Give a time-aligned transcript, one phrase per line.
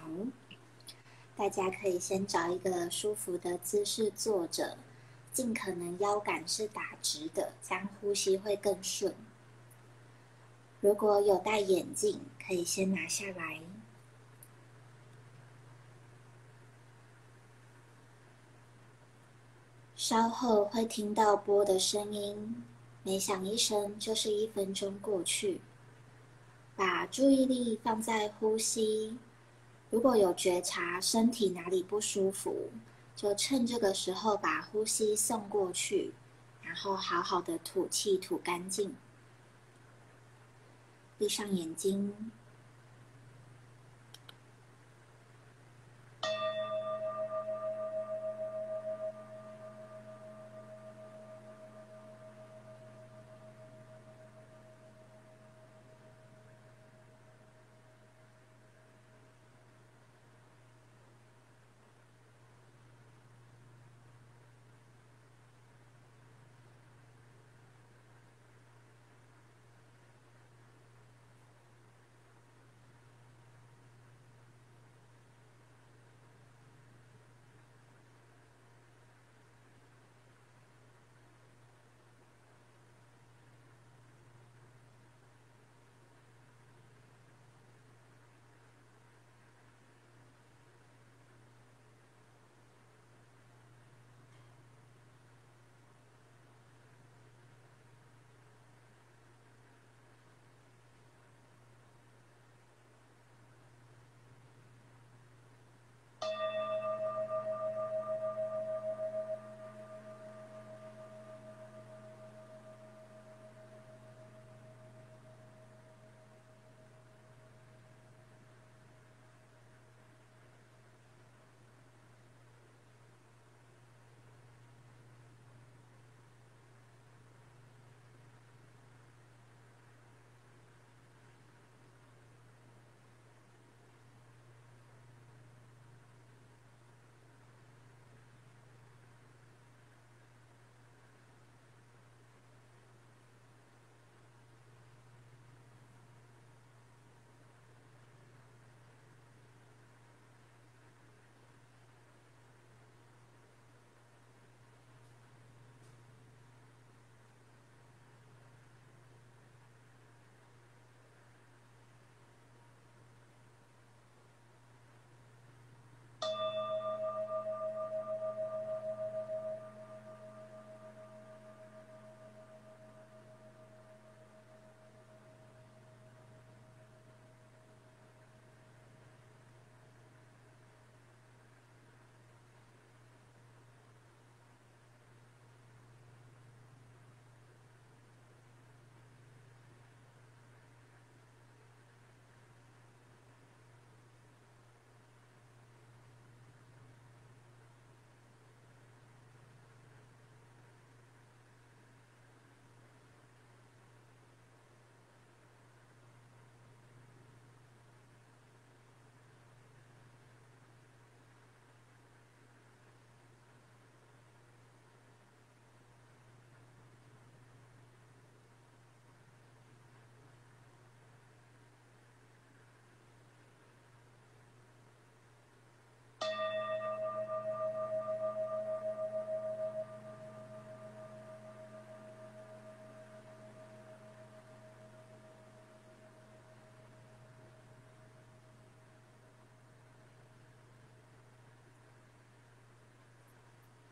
[0.00, 0.08] 好，
[1.36, 4.78] 大家可以先找一个舒服的姿势坐着，
[5.32, 9.14] 尽可能腰杆是打直的，这样呼吸会更顺。
[10.80, 13.60] 如果有戴眼镜，可以先拿下来。
[19.94, 22.64] 稍后会听到波的声音，
[23.02, 25.60] 每响一声就是一分钟过去。
[26.74, 29.18] 把注意力放在呼吸，
[29.90, 32.70] 如果有觉察身体哪里不舒服，
[33.16, 36.14] 就趁这个时候把呼吸送过去，
[36.62, 38.96] 然后好好的吐气吐干净。
[41.18, 42.30] 闭上眼睛。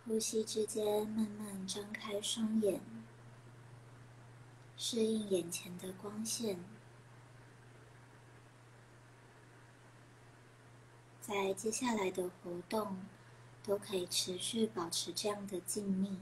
[0.08, 2.80] 呼吸之间，慢慢张开双眼，
[4.74, 6.58] 适应眼前的光线。
[11.20, 12.96] 在接下来的活动，
[13.62, 16.16] 都可以持续保持这样的静谧。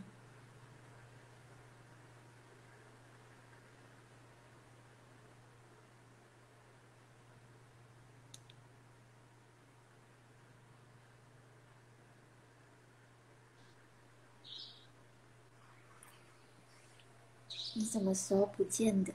[17.75, 19.15] 你什么时候不见的？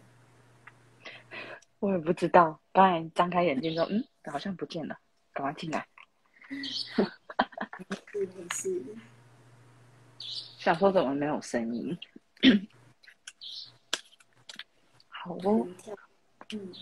[1.78, 2.60] 我也不知道。
[2.74, 4.98] 刚才张开眼睛说：“嗯，好像不见了。”
[5.34, 5.88] 赶快进来。
[6.50, 8.84] 没事。
[10.18, 11.96] 想说怎么没有声音？
[15.08, 15.68] 好哦。
[16.54, 16.74] 嗯。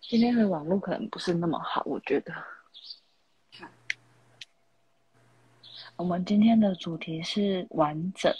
[0.00, 2.32] 今天的网络可能不是那么好，我觉得。
[2.32, 3.68] 好，
[5.96, 8.34] 我们今天的主题是完整。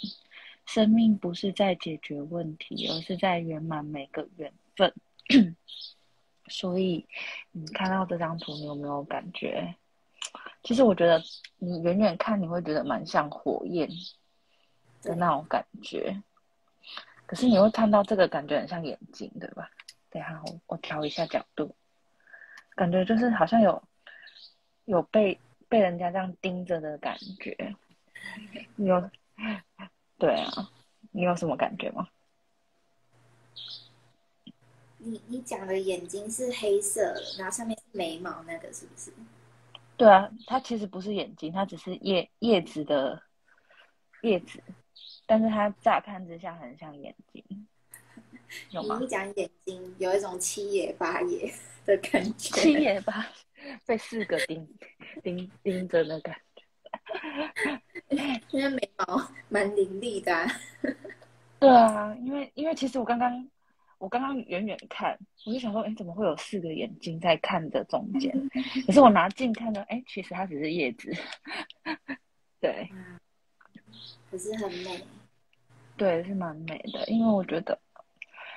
[0.71, 4.93] 生命不是在解决问题，而是在圆满每个缘分。
[6.47, 7.05] 所以，
[7.51, 9.75] 你看到这张图，你有没有感觉？
[10.63, 11.21] 其实我觉得，
[11.57, 13.89] 你远远看你会觉得蛮像火焰
[15.01, 16.23] 的那种感觉。
[17.25, 19.69] 可是你会看到这个感觉很像眼睛，对吧？
[20.09, 21.75] 等下我我调一下角度，
[22.75, 23.83] 感觉就是好像有
[24.85, 27.75] 有被被人家这样盯着的感觉。
[28.77, 29.09] 有，
[30.21, 30.69] 对啊，
[31.09, 32.07] 你有什么感觉吗？
[34.99, 39.11] 你你讲的眼睛是黑色的，然后上面是眉毛，那个是不是？
[39.97, 43.19] 对啊，它其实不是眼睛，它只是叶叶子的
[44.21, 44.61] 叶子，
[45.25, 47.67] 但是它乍看之下很像眼睛。
[48.69, 48.99] 有吗？
[48.99, 51.51] 你一讲眼睛，有一种七爷八爷
[51.83, 52.61] 的感觉。
[52.61, 53.25] 七爷八
[53.87, 54.67] 被四个盯
[55.23, 56.41] 盯盯着的感觉，
[58.51, 60.33] 因为眉毛蛮凌厉的。
[61.59, 63.47] 对啊，因为因为其实我刚刚。
[64.01, 65.15] 我刚刚远远看，
[65.45, 68.35] 我就想说，哎，怎么会有四个眼睛在看的中间？
[68.87, 71.15] 可是我拿近看呢，哎，其实它只是叶子。
[72.59, 72.89] 对，
[74.31, 75.03] 可是很美。
[75.95, 77.79] 对，是蛮美的，因为我觉得，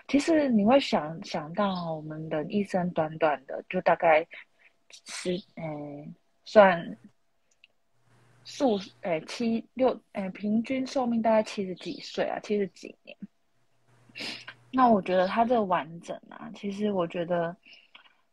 [0.08, 4.26] 其实你会想想到我们的一生短短的，就大概
[5.06, 6.08] 十，哎，
[6.46, 6.96] 算
[8.44, 13.16] 数，哎，七六，哎，平均寿命大概七十几岁啊，七十几年。
[14.70, 17.56] 那我觉得它这个完整啊，其实我觉得，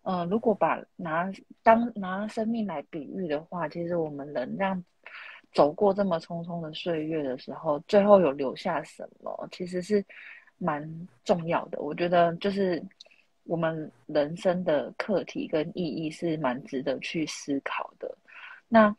[0.04, 1.32] 嗯，如果把拿
[1.64, 4.84] 当拿生命来比喻的话，其实我们人这样
[5.54, 10.04] 走过这么匆匆的岁月的时候，最后有留下什么，其实是
[10.58, 11.80] 蛮重要的。
[11.82, 12.84] 我觉得就是
[13.46, 18.14] 我们人生的课题跟意义是蛮值得去思考的。
[18.68, 18.94] 那。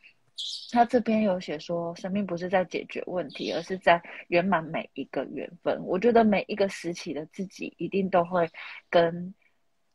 [0.71, 5.79] 他这边有写说，生命不是在解决问题，而是在圆满每一个缘分。
[5.85, 8.49] 我觉得每一个时期的自己一定都会
[8.89, 9.33] 跟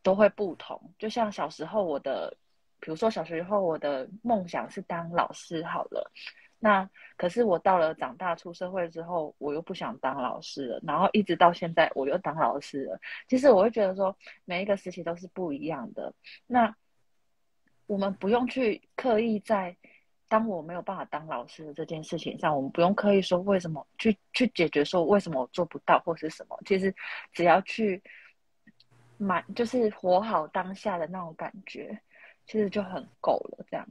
[0.02, 0.80] 都会不同。
[0.96, 2.36] 就像小时候我的，
[2.78, 6.08] 比如说小时候我的梦想是当老师，好了，
[6.60, 13.00] 那可是我到了长大出社会之后，我又不想当老师了，然后一直到现在我又当老师了。
[13.26, 16.14] 其实我会觉得说，每一个时期都是不一样的。
[16.46, 16.72] 那
[17.86, 19.76] 我们不用去刻意在。
[20.28, 26.58] 当我没有办法当老师的这件事情上，我们不用刻意说为什么去去解决，说为什么我做不到或是什么。
[26.66, 26.94] 其实
[27.32, 28.02] 只要去
[29.16, 31.98] 满，就是活好当下的那种感觉，
[32.46, 33.64] 其实就很够了。
[33.70, 33.86] 这样，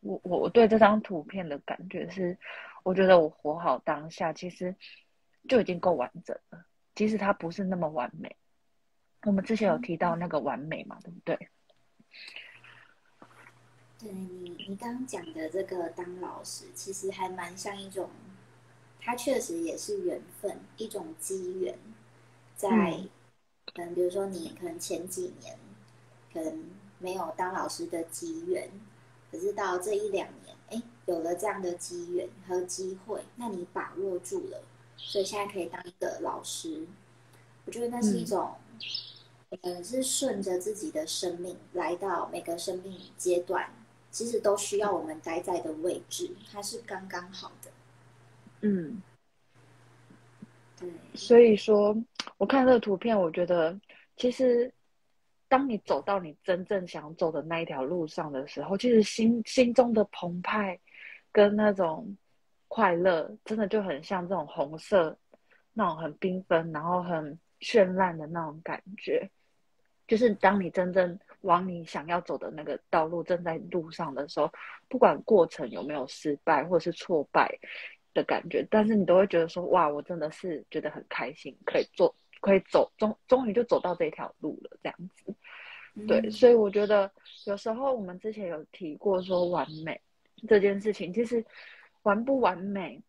[0.00, 2.38] 我我我对这张图片的感觉是，
[2.82, 4.76] 我觉得我活好当下，其实
[5.48, 6.64] 就已经够完整了。
[6.94, 8.36] 即使它不是那么完美，
[9.22, 11.48] 我们之前有提到那个完美嘛，对不对？
[13.98, 18.10] 对你，你刚刚讲的这个当老师，其实还蛮像一种，
[19.00, 21.78] 它确实也是缘分，一种机缘，
[22.54, 22.68] 在
[23.74, 25.58] 可能比如说你可能前几年
[26.30, 26.64] 可能
[26.98, 28.70] 没有当老师的机缘，
[29.32, 34.62] 可是到这一两年，哎，有了这样的机缘和机会，那你把握住了，
[34.98, 36.86] 所以现在可以当一个老师，
[37.64, 38.56] 我觉得那是一种，
[39.62, 43.72] 嗯，是顺着自己的生命来到每个生命阶段。
[44.16, 47.70] 其实都需要我们待在的位置，它是刚刚好的。
[48.62, 49.02] 嗯，
[50.80, 50.90] 对。
[51.12, 51.94] 所以说，
[52.38, 53.78] 我看这个图片，我觉得
[54.16, 54.72] 其实，
[55.48, 60.80] 当你走到你真正想走的那一条路上的时候，其实心心中的澎湃
[61.30, 62.16] 跟那种
[62.68, 65.14] 快乐，真的就很像这种红色，
[65.74, 69.30] 那种很缤纷，然后很绚烂的那种感觉。
[70.08, 74.52] 就是当你真正往你想要走的那个道路正在路上的时候，
[74.88, 77.48] 不管过程有没有失败或者是挫败
[78.12, 85.34] 的感觉，但是你都会觉得说，哇，我真的是觉得很开心，可以做，可以走，终终于就走到这条路了，这样子。
[86.06, 87.10] 对，所以我觉得
[87.46, 90.00] 有时候我们之前有提过说完美
[90.46, 91.42] 这件事情，其实
[92.02, 93.00] 完不完美，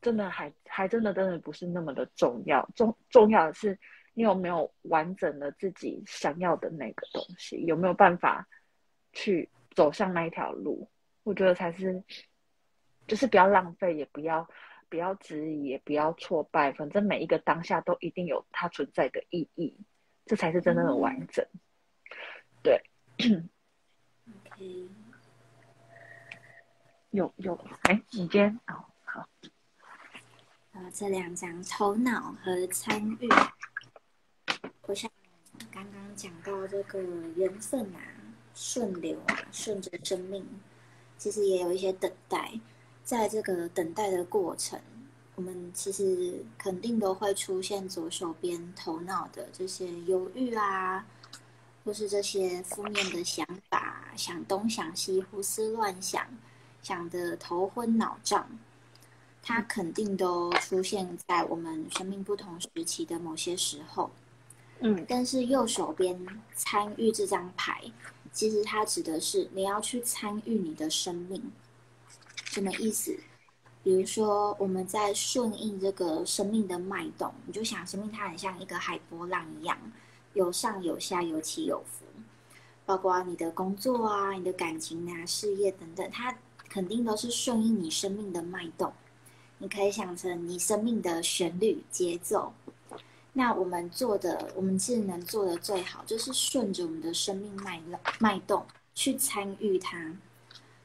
[0.00, 3.78] 真的还还真的真的不是那么的重要，重重要的是。
[4.20, 7.56] 你有没有完整的自己想要的那个东西？
[7.64, 8.46] 有没有办法
[9.14, 10.86] 去走向那一条路？
[11.22, 12.04] 我觉得才是，
[13.06, 14.46] 就是不要浪费，也不要
[14.90, 16.70] 不要质疑，也不要挫败。
[16.70, 19.74] 反正每一个当下都一定有它存在的意义，
[20.26, 21.42] 这才是真正的完整。
[22.62, 22.78] 对。
[24.44, 24.88] OK。
[27.08, 29.26] 有有，哎，你今天哦，好。
[30.72, 33.26] 呃，这两张头脑和参与。
[34.90, 35.08] 我想
[35.70, 37.00] 刚刚讲到这个
[37.36, 38.00] 缘分啊，
[38.56, 40.44] 顺流啊，顺着生命，
[41.16, 42.58] 其实也有一些等待，
[43.04, 44.80] 在这个等待的过程，
[45.36, 51.06] 我们其实肯定都会出现左手边头脑的这些犹豫啊，
[51.84, 56.26] 或是这些负面的想法，想东想西，胡思乱想，
[56.82, 58.58] 想的头昏脑胀。
[59.40, 64.10] 它肯定都出现在我们生命不同时期的某些时候，
[64.80, 66.18] 嗯，但是右手边
[66.54, 67.82] 参与这张牌，
[68.32, 71.52] 其实它指的是你要去参与你的生命，
[72.44, 73.18] 什么意思？
[73.82, 79.76] 比如说我们在顺应这个生命的脉动，你就想生命它很像一个海波浪一样，
[80.34, 82.04] 有上有下，有起有伏，
[82.84, 86.36] 包括你的工作啊、你的感情啊、事业等等，它
[86.68, 88.92] 肯定都是顺应你生命的脉动。
[89.58, 92.52] 你可以想成你生命的旋律节奏，
[93.32, 97.80] 那我们做的，我们其实能做的最好，就是顺着我们的生命脉
[98.18, 100.12] 脉动去参与它。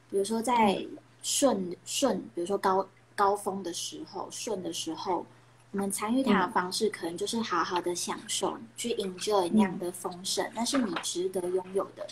[0.08, 0.86] 比如说在
[1.22, 2.86] 顺顺，比如说高
[3.16, 5.26] 高峰的时候，顺的时候，
[5.72, 12.06] 我们参与它的方式，可能就是好好的享受，去 enjoy 那样的丰盛，那是你值得拥有的。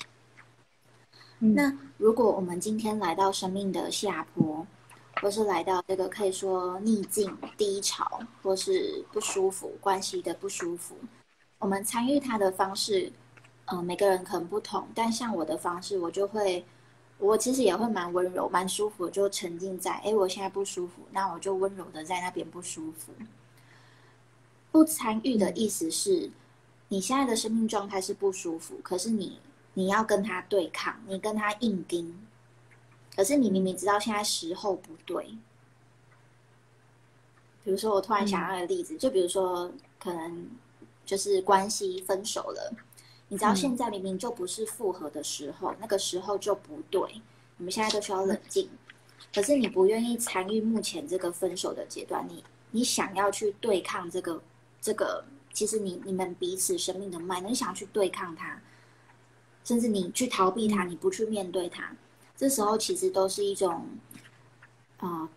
[1.38, 4.66] 那如果我们今天来到生命的下坡，
[5.24, 10.94] 或是来到这个可以说逆境、低潮，或是不舒服关系的不舒服，
[11.58, 13.10] 我们参与他的方式，
[13.64, 14.86] 嗯，每个人可能不同。
[14.94, 16.62] 但像我的方式，我就会，
[17.16, 23.10] 我其实也会蛮温柔、蛮舒服，就沉浸在，哎，我现在不舒服，那我就温柔的在那边不舒服。
[24.70, 26.30] 不参与的意思是，
[26.88, 29.38] 你现在的生命状态是不舒服，可是你
[29.72, 32.14] 你要跟他对抗，你跟他硬盯。
[33.14, 35.24] 可是你明明知道现在时候不对，
[37.62, 40.50] 比如说我突然想到一个例子，就比如说可能
[41.06, 42.72] 就是关系分手了，
[43.28, 47.20] 你知道现在明明就不是复合的时候，那个时候就不对，
[47.56, 48.68] 你们现在都需要冷静。
[49.32, 54.42] 可是你不愿意参与目前这个分手的阶段，你你想要去对抗这个
[54.80, 58.60] 这个，其实你你们彼此生命的脉，你想去对抗它，
[59.64, 61.96] 甚至你去逃避它，你不去面对它。
[62.36, 63.86] 这时候其实都是一种，
[64.98, 65.28] 啊，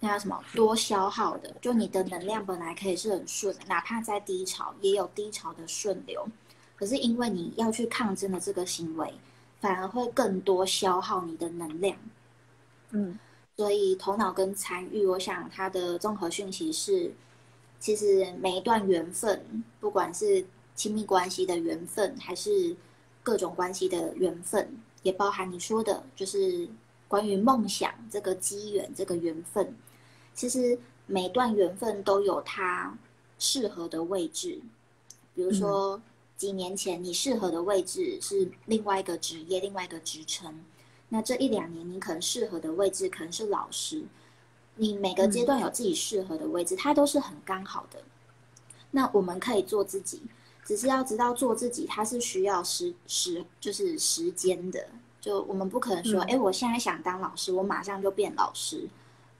[0.00, 1.54] 那叫什么多消耗的？
[1.60, 6.26] 就你的能量本来可以是很顺，哪怕在低潮也有低潮的顺流，
[6.74, 9.12] 可是因为你要去抗争的这个行为，
[9.60, 11.96] 反而会更多消耗你的能量。
[12.90, 13.18] 嗯，
[13.56, 17.12] 所以头脑跟参与，我想它的综合讯息是，
[17.78, 22.74] 其实每一段缘分，不管是亲密关系的缘分，还是
[23.22, 24.78] 各种关系的缘分。
[25.02, 26.68] 也包含你说的，就是
[27.08, 29.76] 关于梦想这个机缘、这个缘分。
[30.34, 32.96] 其实每段缘分都有它
[33.38, 34.60] 适合的位置。
[35.34, 36.00] 比如说，
[36.36, 40.62] 几年前你适合的位置是另外一个职业、另外一个职称。
[41.08, 44.04] 那这一两年你可能适合的位置可能是老师。
[44.76, 48.02] 你每个阶段有自己适合的位置，它都是很刚好的。
[48.90, 50.22] 那我们可以做自己。
[50.64, 54.88] 只是要知道做自己，它是需要时时就是时间的。
[55.20, 58.88] 就我们不可能说，哎，我现在想当老师，我马上就变老师。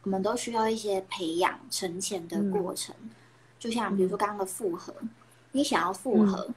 [0.04, 2.94] 我们都需要一些培养、存钱的过程。
[3.58, 4.92] 就像比如说刚刚的复合，
[5.52, 6.48] 你想要复合，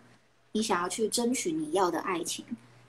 [0.52, 2.44] 你想要去争取你要的爱情，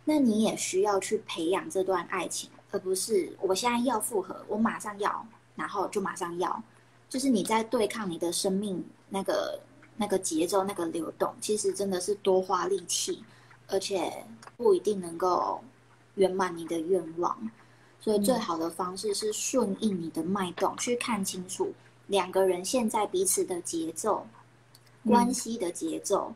[0.04, 6.62] 那你也需要去培养这段爱情，而不是我现在要复合，我马上要，然后就马上要。
[7.08, 9.60] 就是你在对抗你的生命那个。
[9.96, 13.24] 那个节奏、那个流动，其实真的是多花力气，
[13.66, 14.24] 而且
[14.56, 15.62] 不一定能够
[16.16, 17.50] 圆满你的愿望。
[17.98, 21.72] 所以，最好的方式是顺应你的脉动，去看清楚
[22.06, 24.26] 两个人现在彼此的节奏、
[25.04, 26.32] 关系的节奏，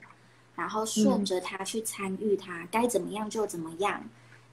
[0.57, 4.03] 然后顺着他去参与他，该怎么样就怎么样。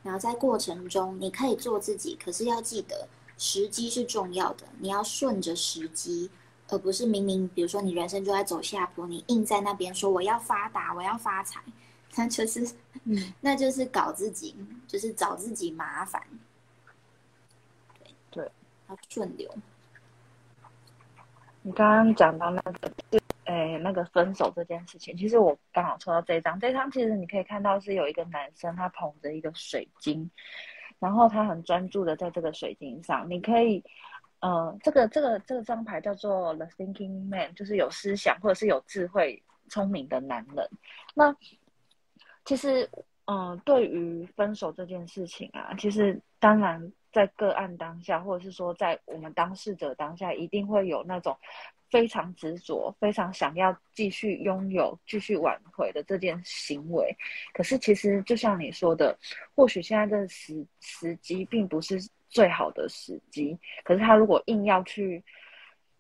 [0.04, 6.30] 然后在过程中，你可以做自己，可是要记得时机是重要的，你要顺着时机。
[6.70, 11.62] 而不是明明，比如说你人生就在走下坡，你硬在那边说我要发达，我要发财，
[12.16, 14.54] 那就是，嗯， 那就是搞自己，
[14.86, 16.22] 就是找自己麻烦。
[17.98, 18.52] 对对，
[18.90, 19.50] 要顺流。
[21.62, 22.92] 你刚刚讲到那个，
[23.46, 30.30] 哎，那个分手这件事情，其实我刚好抽到这张，这张其实你可以看到是有一个男生，他捧着一个水晶，
[31.00, 33.82] 然后他很专注的在这个水晶上，你可以。
[34.40, 40.70] 呃，这个这个这张牌叫做 The Thinking Man，就是有思想或者是有智慧、聪明的男人。
[41.16, 41.36] 那
[42.46, 42.90] 其实，
[43.26, 51.36] 嗯，对于分手这件事情啊，其实当然在个案当下，或者是说在我们当事者当下，一定会有那种
[51.90, 57.14] 非常执着、非常想要继续拥有、继续挽回的这件行为。
[57.54, 59.18] 可是其实就像你说的，
[59.56, 62.00] 或许现在的时时机并不是
[62.30, 63.58] 最好的时机。
[63.84, 65.24] 可是他如果硬要去，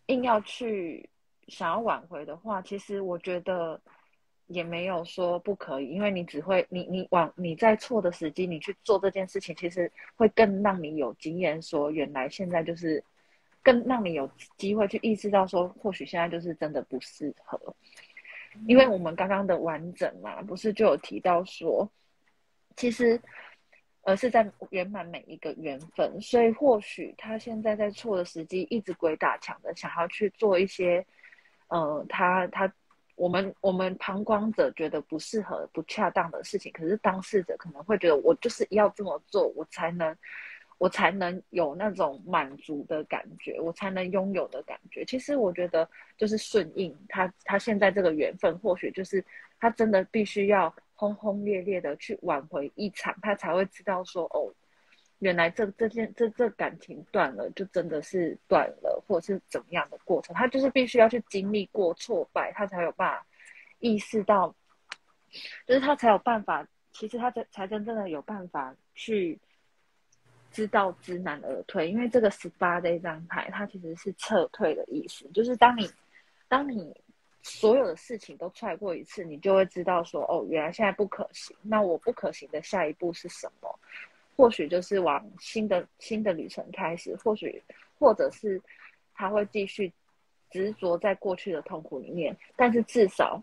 [0.07, 1.09] 硬要去
[1.47, 3.79] 想要挽回的话，其实我觉得。
[4.49, 13.03] 也没有说不可以，因为你只会你你往你在错的时机，你去做这件事情，其实会更让你有经验，说原来现在就是
[13.61, 17.59] 更让你有机会去意识到说，或许现在就是真的不适合。
[18.69, 21.91] 因为我们刚刚的完整嘛，不是就有提到说，
[22.77, 23.21] 其实
[24.07, 31.05] 而是在圆满每一个缘分，所以或许他现在在错的时机，一直鬼打墙的想要去做一些，
[31.67, 32.71] 呃，他他。
[33.17, 40.15] 我们我们旁观者觉得不适合、不恰当的事情，可是当事者可能会觉得我就是要这么做，我才能，
[40.77, 45.03] 我才能有那种满足的感觉，我才能拥有的感觉。
[45.03, 49.25] 其实我觉得就是顺应他，他现在这个缘分，或许就是
[49.59, 54.53] 他真的必须要轰轰烈烈的去挽回一场，他才会知道说哦。
[55.19, 60.35] 原来这这件这这感情断了，就真的是断了，或者是怎么样的过程？
[60.35, 63.25] 他就是必须要去经历过挫败，他才有办法
[63.79, 64.55] 意识到，
[65.65, 69.39] 就是他才有办法，其实他才才真正的有办法去
[70.51, 71.89] 知道知难而退。
[71.89, 75.89] 因为这个十八这张牌，它其实是撤退的意思，就是当你
[76.47, 76.95] 当你
[77.47, 83.79] 所有的事情都踹过一次，你就会知道说，哦，原来现在不可行，那我不可行的下一步是什么？
[84.35, 87.63] 或许就是往新的新的旅程开始，或许
[87.97, 88.61] 或者是
[89.15, 89.91] 他会继续
[90.51, 93.41] 执着在过去的痛苦里面，但是至少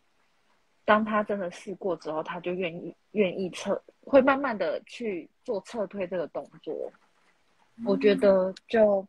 [0.84, 6.92] 当他真的试过之后，他就愿意愿意撤，会慢慢的去做撤退这个动作。
[7.84, 9.04] 我觉得就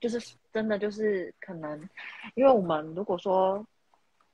[0.00, 1.88] 就是真的就是可能，
[2.34, 3.64] 因为我们如果说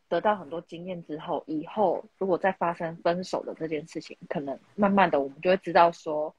[0.09, 6.35] 得到很多经验之后，以后如果再发生分手的这件事情，可能慢慢的我们就会知道说。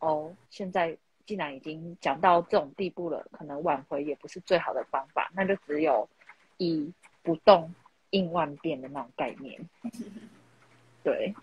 [0.00, 6.08] 哦，现在既然已经讲到这种地步了，可能挽回也不是最好的方法，那就只有
[6.58, 7.74] 以不动
[8.10, 9.60] 应万变的那种概念。
[11.02, 11.34] 对，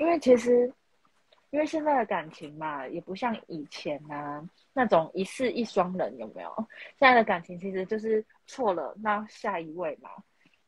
[0.00, 0.72] 因为其实
[1.50, 6.50] 因为现在的感情嘛，也不像以前啊那种一世一双人，有没有？
[6.98, 10.08] 现在的感情其实就是错了，那下一位嘛，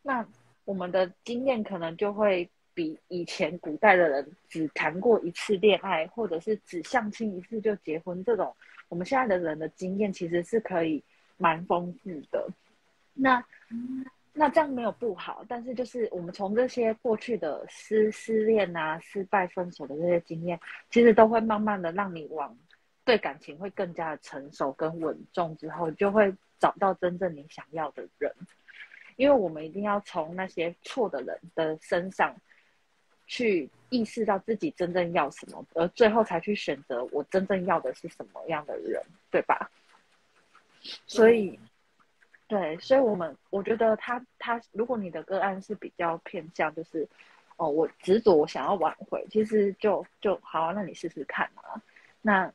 [0.03, 0.27] 那
[0.65, 2.49] 我们的经验可能就会。
[2.73, 8.55] 比以前古代的人只谈过一次恋爱，或者是只相亲一次就结婚，这种
[8.89, 11.03] 我们现在的人的经验其实是可以
[11.37, 12.49] 蛮丰富的。
[13.13, 13.45] 那
[14.33, 20.59] 那这样没有不好，但是就是我们从这些过去的失失恋啊、失败分手的这些经验，
[20.91, 22.57] 其实都会慢慢的让你往
[23.05, 28.33] 对感情会更加的成熟跟稳重之后，就会找到真正你想要的人。
[29.21, 32.35] 因为我们一定要从那些错的人的身上。
[33.33, 39.71] 去意识到自己真正要什么，而最后才去选择我真正要的是什么样的人，对吧？
[41.07, 41.57] 所以，
[42.49, 47.09] 对，所以我们我觉得他他，如果你的个案是比较偏向，就是
[47.57, 51.63] 哦，我执着我想要挽回，其实就就好，那你试试看嘛。
[52.21, 52.53] 那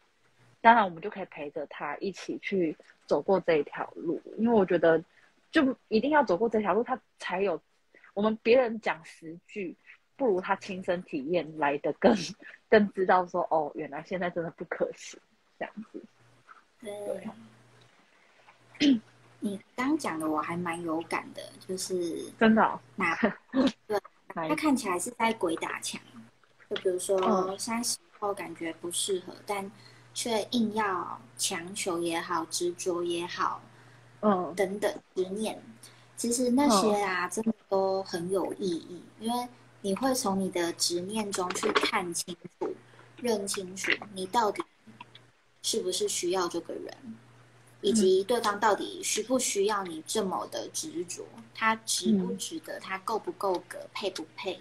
[0.60, 2.75] 当然，我们就可以陪着他一起去
[3.06, 5.01] 走过这一条路，因为我觉得
[5.63, 7.61] 就一定要走过这条路，他才有
[8.13, 9.77] 我们别人讲十句。
[10.17, 12.15] 不如他亲身体验来的更
[12.69, 15.19] 更知道说哦，原来现在真的不可行
[15.59, 16.01] 这样子。
[16.79, 17.29] 对，
[19.41, 23.99] 你刚讲的我还蛮有感的，就是真的， 哪对
[24.33, 26.01] 他看起来是在鬼打墙，
[26.69, 27.19] 就比如说
[27.57, 29.69] 现在时候感觉不适合，但
[30.13, 33.61] 却硬要强求也好，执着也好，
[34.21, 35.62] 嗯，等等执念，
[36.17, 39.47] 其实那些啊，真的都很有意义，因为。
[39.82, 42.75] 你会从你的执念中去看清楚、
[43.17, 44.63] 认清楚，你到底
[45.62, 46.91] 是不是需要这个人，
[47.82, 51.23] 以及对方到底需不需要你这么的执着，
[51.54, 54.60] 他值不值得，他够不够格，配不配？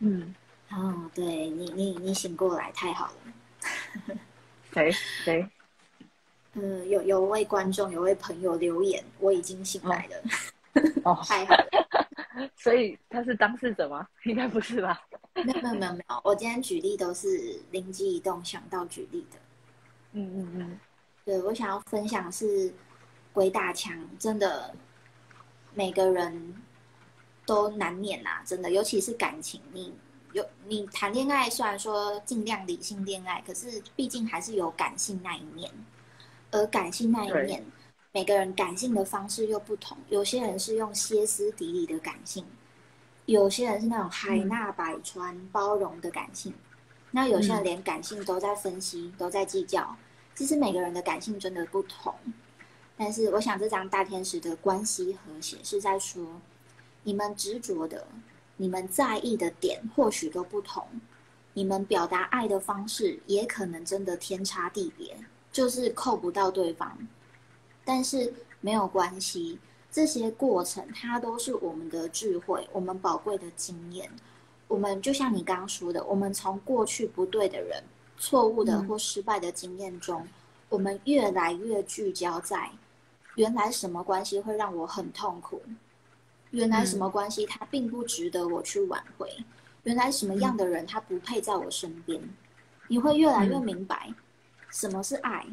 [0.00, 0.34] 嗯，
[0.72, 4.16] 哦，对你，你，你醒过来太好了。
[4.72, 4.90] 谁
[5.22, 5.48] 谁？
[6.54, 10.16] 嗯，有有位观众，有位朋友留言，我已经醒来了。
[11.04, 11.68] 哦， 太好了。
[12.56, 14.06] 所以他是当事者吗？
[14.24, 15.00] 应该不是吧？
[15.34, 19.38] 没有没有没有没有，我今天举例都是灵机一动想到举例的。
[20.12, 20.80] 嗯嗯嗯，
[21.24, 22.72] 对我想要分享是
[23.32, 24.74] 鬼打墙，真的
[25.74, 26.54] 每个人
[27.46, 29.94] 都难免呐，真的，尤其是感情，你
[30.32, 35.70] 有你谈恋爱，虽然说尽量理性恋爱，可是毕竟还是有感性那一面。
[36.52, 37.64] 而感性那一面，
[38.12, 39.98] 每个人感性的方式又不同。
[40.08, 42.46] 有些人是用歇斯底里的感性，
[43.26, 46.54] 有些人是那种海纳百川、包容的感性。
[47.10, 49.96] 那有些人连感性都在分析，都在计较。
[50.34, 52.14] 其实每个人的感性真的不同。
[52.96, 56.40] 但是我想，这张大天使的关系和谐是在说，
[57.02, 58.06] 你们执着的。
[58.58, 60.86] 你们在意的点或许都不同，
[61.54, 65.16] 你们表达爱的方式也可能真的天差地别，
[65.52, 66.98] 就是扣不到对方。
[67.84, 69.58] 但是没有关系，
[69.90, 74.10] 这些过程它都是我们的智慧，我们宝贵的经验。
[74.68, 77.82] 我们就像你刚刚说的，我们从过去不对的人、
[78.16, 80.26] 错误的或失败的经验中，
[80.68, 82.70] 我们越来越聚焦在
[83.34, 85.60] 原来什么关系会让我很痛苦。
[86.52, 89.28] 原来什么关系它并不值得我去挽回，
[89.82, 92.20] 原来什么样的人他不配在我身边，
[92.88, 94.14] 你会越来越明白
[94.72, 95.46] 什么是爱，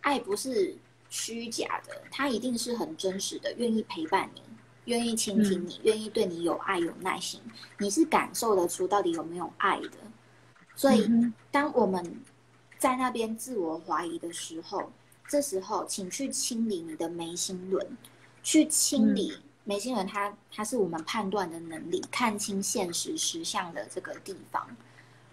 [0.00, 0.74] 爱不是
[1.08, 4.42] 虚假的，它一定是很真实的，愿意陪伴你，
[4.86, 7.40] 愿意倾听你，愿意对你有爱有耐心，
[7.78, 9.90] 你是感受得出到底有没有爱的。
[10.74, 11.08] 所以
[11.50, 12.20] 当我们
[12.78, 14.90] 在那边自我怀疑的时候，
[15.28, 17.96] 这时候请去清理你的眉心轮，
[18.42, 19.38] 去清理。
[19.68, 24.64] 眉心轮，它它是我们判断的能力，看清现实实相的这个地方。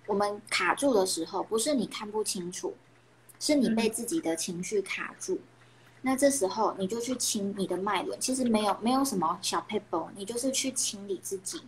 [0.07, 2.73] 我们卡住的时候，不是你看不清楚，
[3.43, 5.37] 是你被自己的情绪卡住。
[6.01, 11.61] 那这时候你就去清你的脉轮，其实没有没有什么小 paper，你就是去清理自己。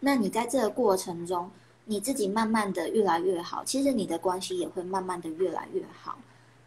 [0.00, 1.50] 那你在这个过程中，
[1.86, 6.18] 你自己慢慢的越来越好，其实你的关系也会慢慢的越来越好。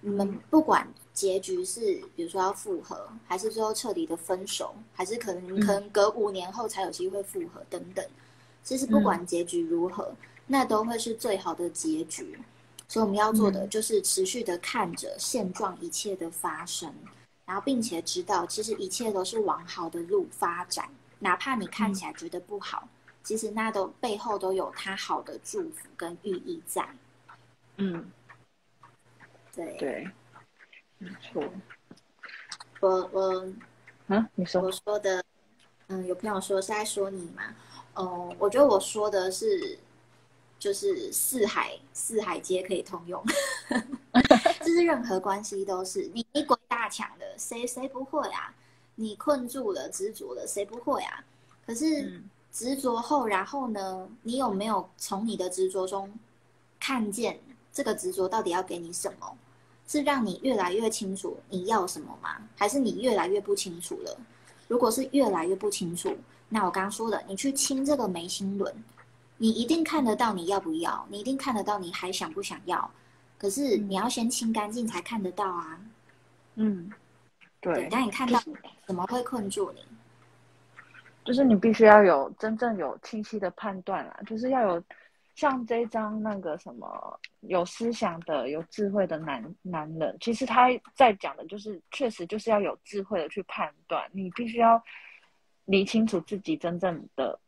[0.01, 0.87] 你们不管。
[1.13, 8.03] 结局是，比如说要复合，还是最后彻底的分手，还是可能可能隔五年后才有机会复合等等。
[8.63, 10.11] 其实不管结局如何，
[10.47, 12.39] 那都会是最好的结局。
[12.93, 16.93] 所以我们要做的就是持续的看着现状一切的发生，
[17.43, 20.87] 然后并且知道，其实一切都是往好的路发展。
[21.17, 22.87] 哪怕你看起来觉得不好，
[23.23, 26.87] 其实那都背后都有它好的祝福跟寓意在。
[27.77, 28.11] 嗯，
[29.55, 30.07] 对对。
[30.99, 31.43] 没错，
[32.79, 33.53] 我我，
[34.05, 35.23] 啊，你说我说的，
[35.87, 37.41] 嗯，有朋友说是在说你嘛？
[37.95, 39.79] 哦，我觉得我说的是，
[40.63, 43.21] 就是四海四海皆可以通用，
[44.63, 48.55] 就是任何关系都是你一鬼大强的，谁谁不会啊？
[48.95, 51.21] 你困住了执着了，谁不会啊？
[51.65, 54.07] 可是执着后，然后呢？
[54.21, 56.09] 你有没有从你的执着中
[56.79, 57.37] 看见
[57.73, 59.37] 这个执着到底要给你什么？
[59.85, 62.37] 是让你越来越清楚你要什么吗？
[62.55, 64.17] 还是你越来越不清楚了？
[64.69, 66.15] 如果是越来越不清楚，
[66.47, 68.73] 那我刚刚说的，你去清这个眉心轮，
[69.37, 72.89] 你一定看得到你要不要，你一定看得到你还想不想要。
[73.37, 75.79] 可是你要先清干净才看得到啊。
[76.55, 76.91] 嗯，
[77.59, 77.89] 对。
[77.89, 78.41] 当你看到，
[78.85, 79.85] 怎么会困住你？
[81.25, 84.83] 就是你必须要有真正有清晰的判断啊，就是要有。
[85.35, 94.07] 像这张那个什么有思想的、有智慧的男男人，其实他在讲的就是，确实就是要有智慧的去判断。
[94.11, 94.79] 你必须要
[95.65, 97.39] 理清楚自己真正的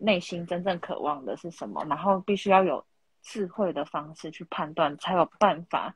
[0.00, 2.84] 内心真正渴望的是什么，然后必须要有
[3.22, 5.94] 智慧的方式去判断，才有办法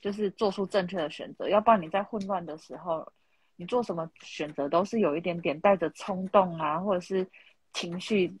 [0.00, 1.48] 就是做出正确的选择。
[1.48, 3.12] 要不然你在混乱的时候，
[3.56, 7.26] 你做什么选择都是有一点点带着冲动啊，或者是
[7.72, 8.32] 情绪。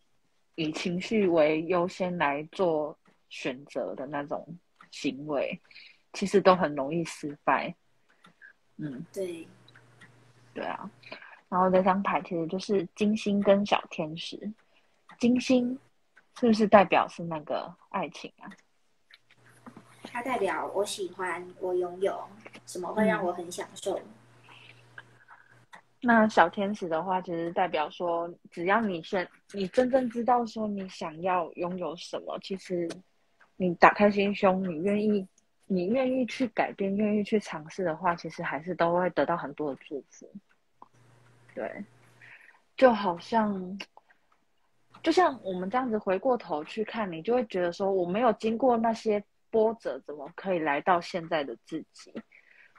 [0.56, 2.98] 以情绪为优先来做
[3.30, 4.58] 选择的那种
[4.90, 5.58] 行为，
[6.12, 7.74] 其实都很容易失败。
[8.76, 9.48] 嗯，对，
[10.52, 10.90] 对啊。
[11.48, 14.36] 然后这张牌其实就是金星跟小天使。
[15.20, 15.78] 金星
[16.38, 18.50] 是不是代表是那个爱情啊？
[20.04, 22.26] 它代表我喜欢，我拥有
[22.64, 24.00] 什么会让我很享受。
[26.00, 32.88] 那小天使的话，其实代表说，只要你先，你真正知道说你想要拥有什么，其实
[33.56, 35.28] 你打开心胸，你愿意，
[35.66, 40.32] 你愿意去改变，愿意去尝试的话，其实还是都会得到很多的祝福。
[41.54, 41.84] 对，
[42.78, 43.78] 就好像，
[45.02, 52.12] 就像我们这样子回过头去看，你就会觉得说，我没有经过那些波折，怎么可以来到现在的自己？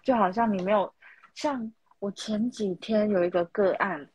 [0.04, 0.94] 就好像你没有
[1.36, 1.72] 像。
[2.02, 4.10] 我前几天有一个个案，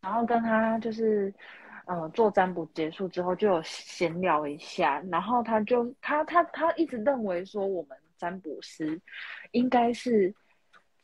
[0.00, 1.30] 然后跟他就是，
[1.84, 8.98] 呃，做占卜结束之后就有闲聊一下，然后他就他他他一直认为说我们占卜师
[9.50, 10.34] 应该是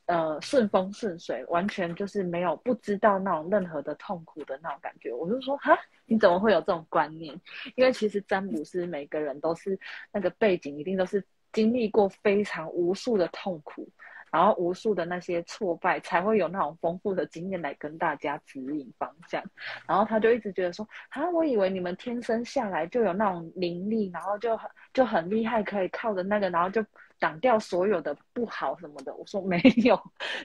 [0.06, 5.12] 呃顺风顺水，完全就是没有不知道那种任何的痛苦的那种感觉。
[5.12, 7.38] 我就说哈，你怎么会有这种观念？
[7.76, 9.78] 因为其实占卜师每个人都是
[10.12, 13.88] 那个背景，一定都是经历过非常无数的痛苦。
[14.30, 19.44] 然后无数的那些挫败，才会有那种丰富的经验来跟大家指引方向。
[19.86, 26.82] 然后他就一直觉得说：“啊，我以为你们天生下来就有那种灵力，然后就很就很厉害，可以靠着那个，然后就
[27.22, 29.98] 挡掉所有的不好什么的。”我说没有，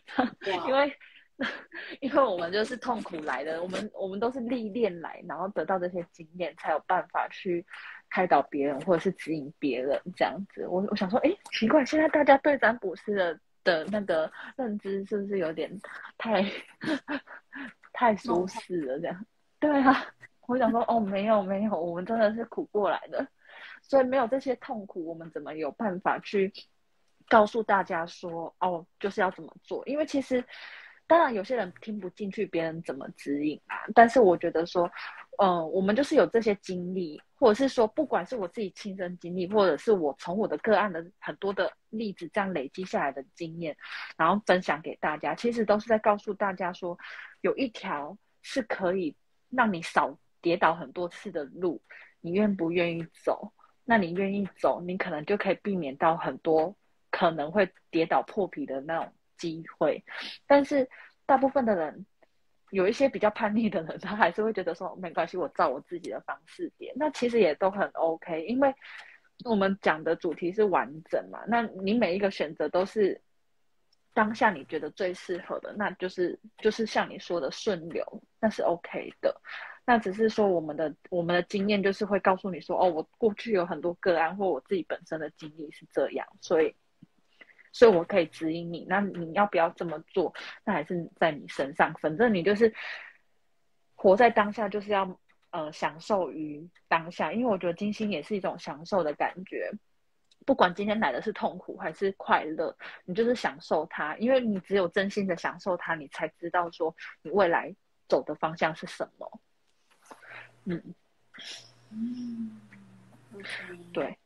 [0.68, 0.94] 因为
[2.00, 7.66] 因为我们就是痛苦来的，我们我们都是历练来，然后得到这些经验，才有办法去
[8.10, 10.68] 开导别人或者是指引别人这样子。
[10.68, 13.40] 我我想说，哎，奇怪，现在大家对占卜师的。
[13.64, 15.70] 的那个认知是不是有点
[16.18, 16.42] 太
[17.92, 18.98] 太舒适了？
[19.02, 19.26] 这样
[19.60, 20.06] 对啊，
[20.48, 23.28] 我想说哦，没有没有，我们真的是苦过来的，
[23.88, 26.52] 所以没有这些痛苦，我们怎么有办法去
[27.28, 29.82] 告诉大家说哦，就是要怎么做？
[29.88, 30.44] 因为其实
[31.08, 34.90] 当然有些人听不进去别人怎么指引啊，但是我觉得说。
[35.40, 43.78] 嗯，我们就是有这些经历，或者是说，不管是我自己亲身经历，或者是我从我的个案的很多的例子这样累积下来的经验，
[44.18, 46.98] 然后分享给大家，其实都是在告诉大家说，
[47.42, 49.16] 有一条是可以
[49.52, 51.80] 让你少跌倒很多次的路，
[52.20, 53.54] 你愿不愿意走？
[53.88, 56.76] 那你愿意走，你可能就可以避免到很多
[57.10, 60.04] 可能会跌倒破皮的那种机会。
[60.46, 60.88] 但是
[61.26, 62.06] 大部分的人。
[62.72, 66.94] 有一些比较叛逆的人，他还是会觉得说没关系，我照我自己的方式点。
[66.98, 68.76] 那其实也都很 OK，因为
[69.46, 71.42] 我们讲的主题是完整嘛。
[71.48, 73.22] 那你每一个选择都是
[74.14, 78.04] 当下你觉得最适合的，那就是就是像你说的顺流，
[78.42, 79.42] 那是 OK 的。
[79.88, 86.76] 那只是说我们的我们的经验就是会告诉你说，哦，我过去有很多个案或我自己本身的经历是这样，所以。
[87.74, 90.34] 所以我可以指引你，那你要不要这么做？
[90.64, 91.94] 那还是在你身上。
[92.02, 92.74] 反正你就是
[93.94, 95.20] 活在当下，就是要
[95.52, 97.32] 呃享受于当下。
[97.32, 99.70] 因为我觉得金星也是一种享受的感觉，
[100.44, 104.18] 不管今天来的是痛苦还是快乐，你就是享受它。
[104.18, 107.76] 因为你只有真心的享受它，你才知道说你未来
[108.08, 109.40] 走的方向是什么。
[110.70, 110.96] 嗯
[111.92, 112.60] 嗯，
[113.94, 114.18] 对。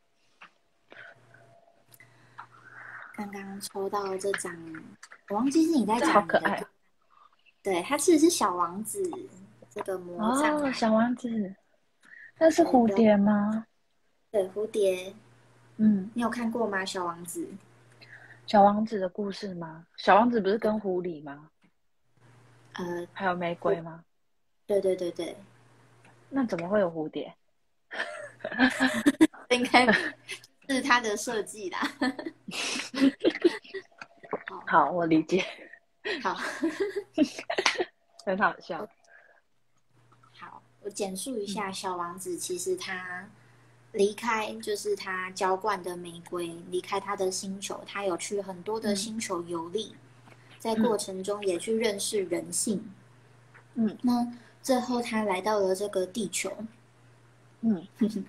[3.13, 4.51] 刚刚抽到这张，
[5.29, 6.63] 我忘记是你在讲好可爱。
[7.61, 8.99] 对，它其实是小王子
[9.69, 11.55] 这个魔哦，小王子，
[12.39, 13.67] 那是蝴蝶吗？
[14.31, 15.13] 对，蝴蝶。
[15.77, 16.83] 嗯，你有看过吗？
[16.83, 17.47] 小王子，
[18.47, 19.85] 小王子的故事吗？
[19.97, 21.51] 小王子不是跟狐狸吗？
[22.73, 24.03] 呃，还有玫瑰吗？
[24.65, 25.35] 对对对对。
[26.31, 27.33] 那怎么会有蝴蝶？
[29.49, 29.87] 应该。
[30.69, 31.79] 是它的设计啦。
[34.65, 35.43] 好，我理解。
[36.23, 36.33] 好，
[38.25, 38.87] 很好笑。
[40.31, 43.29] 好，我简述一下，小王子其实他
[43.91, 49.93] 离开，就是他浇灌的玫瑰，离开他的星球，他有去很多的星球游历，
[50.57, 52.89] 在过程中也去认识人性。
[53.73, 54.25] 嗯，那
[54.61, 56.51] 最后他来到了这个地球。
[57.61, 57.87] 嗯。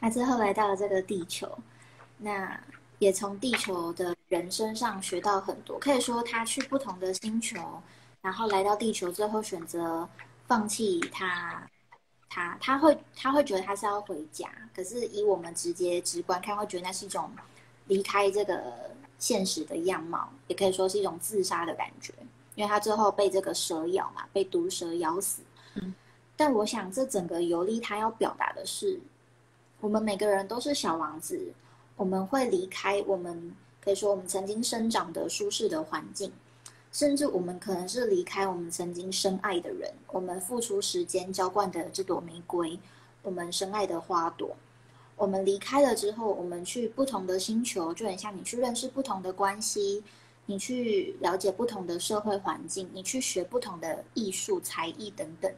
[0.00, 1.58] 他最后来到了这个地球，
[2.18, 2.60] 那
[2.98, 5.78] 也从地球的人身上学到很多。
[5.78, 7.80] 可以说，他去不同的星球，
[8.20, 10.06] 然后来到地球，最后选择
[10.46, 11.66] 放弃他，
[12.28, 14.50] 他他会他会觉得他是要回家。
[14.74, 17.30] 可是以我们直接直观看，会觉得那是一种
[17.86, 22.12] 离开这个现实的样貌，也可以说是一种自杀的感觉，
[22.56, 25.42] 因为他最后被这个蛇咬嘛，被毒蛇咬死。
[25.76, 25.94] 嗯，
[26.36, 28.98] 但我想这整个游历，他要表达的是。
[29.78, 31.52] 我们每个人都是小王子，
[31.96, 36.32] 我们会离开我们可以说我们曾经生长的舒适的环境，
[36.90, 42.80] 甚至我们可能是离开我们曾经深爱的人，我们付出时间浇灌的这朵玫瑰，
[43.22, 44.56] 我们深爱的花朵。
[45.14, 50.02] 我们离开了之后，我们去不同的星球，就很像你去认识不同的关系，
[50.46, 55.52] 你去了解不同的社会环境，你去学不同的艺术才艺等等，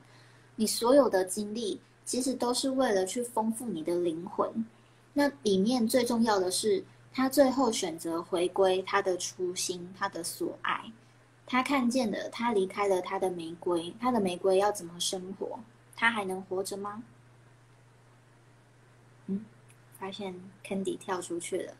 [0.57, 1.81] 你所有的经历。
[2.05, 4.65] 其实都是为了去丰富你的灵魂。
[5.13, 10.91] 那里面最重要的是，他最后选择回归他的初心，他的所爱。
[11.45, 15.61] 他看见了，他离开了他的玫瑰，他的玫瑰要怎么生活？
[15.95, 17.03] 他还能活着吗？
[19.27, 19.45] 嗯，
[19.99, 21.75] 发现 Candy 跳出去了。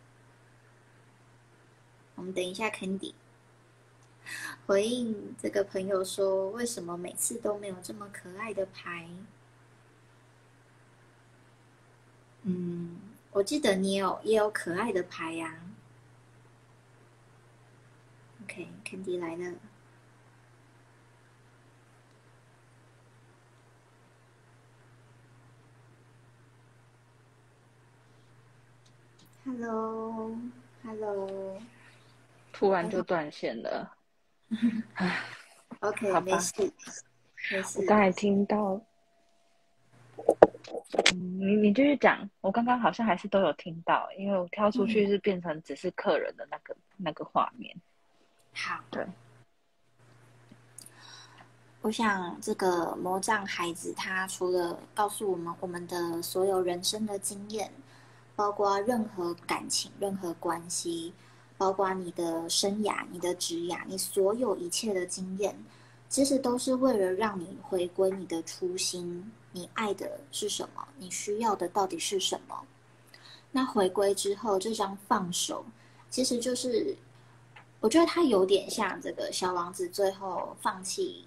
[2.19, 3.15] 我们等一下，Candy
[4.67, 9.09] 回应这个朋友说：为什么每次都没有这么可爱的牌？
[12.43, 13.01] 嗯，
[13.31, 15.61] 我记得你有也有可爱的牌呀。
[18.43, 19.55] OK，Candy 来了。
[29.45, 31.29] Hello，Hello。
[32.59, 33.95] 突然就断线了。
[35.79, 36.73] OK，没事，
[37.53, 37.79] 没事。
[37.79, 38.81] 我刚才听到。
[41.15, 47.77] 你你继续讲，我刚刚好像还是都有听到，因为我跳出去是变成只是客人的那个那个画面。
[48.53, 49.07] 好，对。
[51.81, 57.71] 我想这个魔杖孩子，他除了告诉我们我们的所有人生的经验，
[58.35, 61.15] 包括任何感情、任何关系，
[61.59, 65.55] 包括你的生涯、你的职涯，你所有一切的经验，
[66.09, 69.31] 其实都是为了让你回归你的初心。
[69.51, 70.87] 你爱的是什么？
[70.99, 72.63] 你需要的到底是什么？
[73.51, 75.65] 那回归之后，这张放手，
[76.11, 76.95] 其实就是，
[77.81, 81.25] 我觉得它有点像这个小王子最后放弃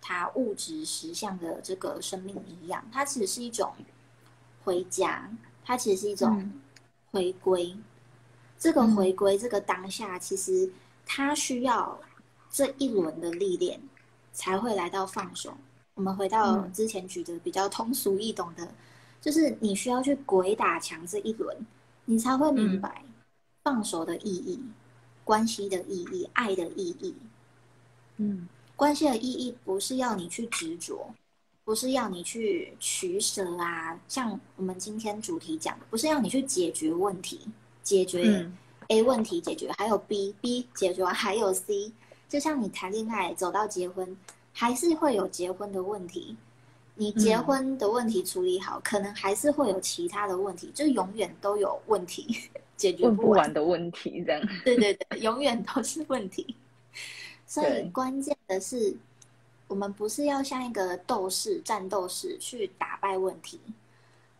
[0.00, 3.72] 他物质实相的这个生命一样，它其实是一种
[4.62, 5.28] 回家，
[5.64, 6.52] 它其实是一种
[7.10, 7.74] 回归。
[8.64, 10.72] 这个回归，这个当下，其实
[11.04, 12.00] 他需要
[12.50, 13.78] 这一轮的历练，
[14.32, 15.54] 才会来到放手。
[15.92, 18.66] 我们回到之前举的比较通俗易懂的，
[19.20, 21.54] 就是你需要去鬼打墙这一轮，
[22.06, 23.04] 你才会明白
[23.62, 24.58] 放手的意义、
[25.24, 27.14] 关系的意义、爱的意义。
[28.16, 31.14] 嗯，关系的意义不是要你去执着，
[31.64, 34.00] 不是要你去取舍啊。
[34.08, 37.46] 像我们今天主题讲的，不是要你去解决问题，
[37.84, 38.50] 解决
[38.88, 41.92] A 问题解决，还有 B，B 解决完还有 C。
[42.28, 44.16] 就像你谈恋爱走到结婚。
[44.56, 46.36] 还是会有结婚的问题，
[46.94, 52.24] 你结婚的问题处理好，可能还是会有其他的问题，就永远都有问题
[52.78, 54.40] 解决不完的问题，这样。
[54.64, 56.54] 对对对，永远都是问题。
[57.48, 58.96] 所以关键的是，
[59.66, 63.58] 我们不是要像一个斗士、战斗士去打败问题，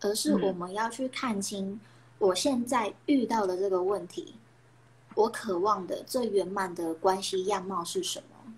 [0.01, 1.81] 而是我们要去看清
[2.19, 4.35] 我现在遇到的这个问题，
[5.15, 8.55] 我渴望的最圆满的关系样貌是什么。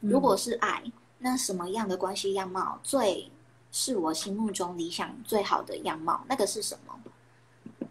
[0.00, 0.82] 如果是爱，
[1.18, 3.30] 那什么样的关系样貌最
[3.72, 6.24] 是我心目中理想最好的样貌？
[6.28, 7.88] 那个是什么？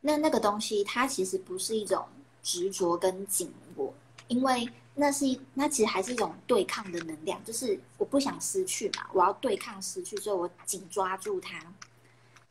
[0.00, 2.06] 那那个东西，它其实不是一种
[2.42, 3.94] 执着跟紧握，
[4.28, 11.60] 因为那是那其实还是一种对抗的能量，就是我不想失去嘛，我要对抗失去，所以我紧抓住它。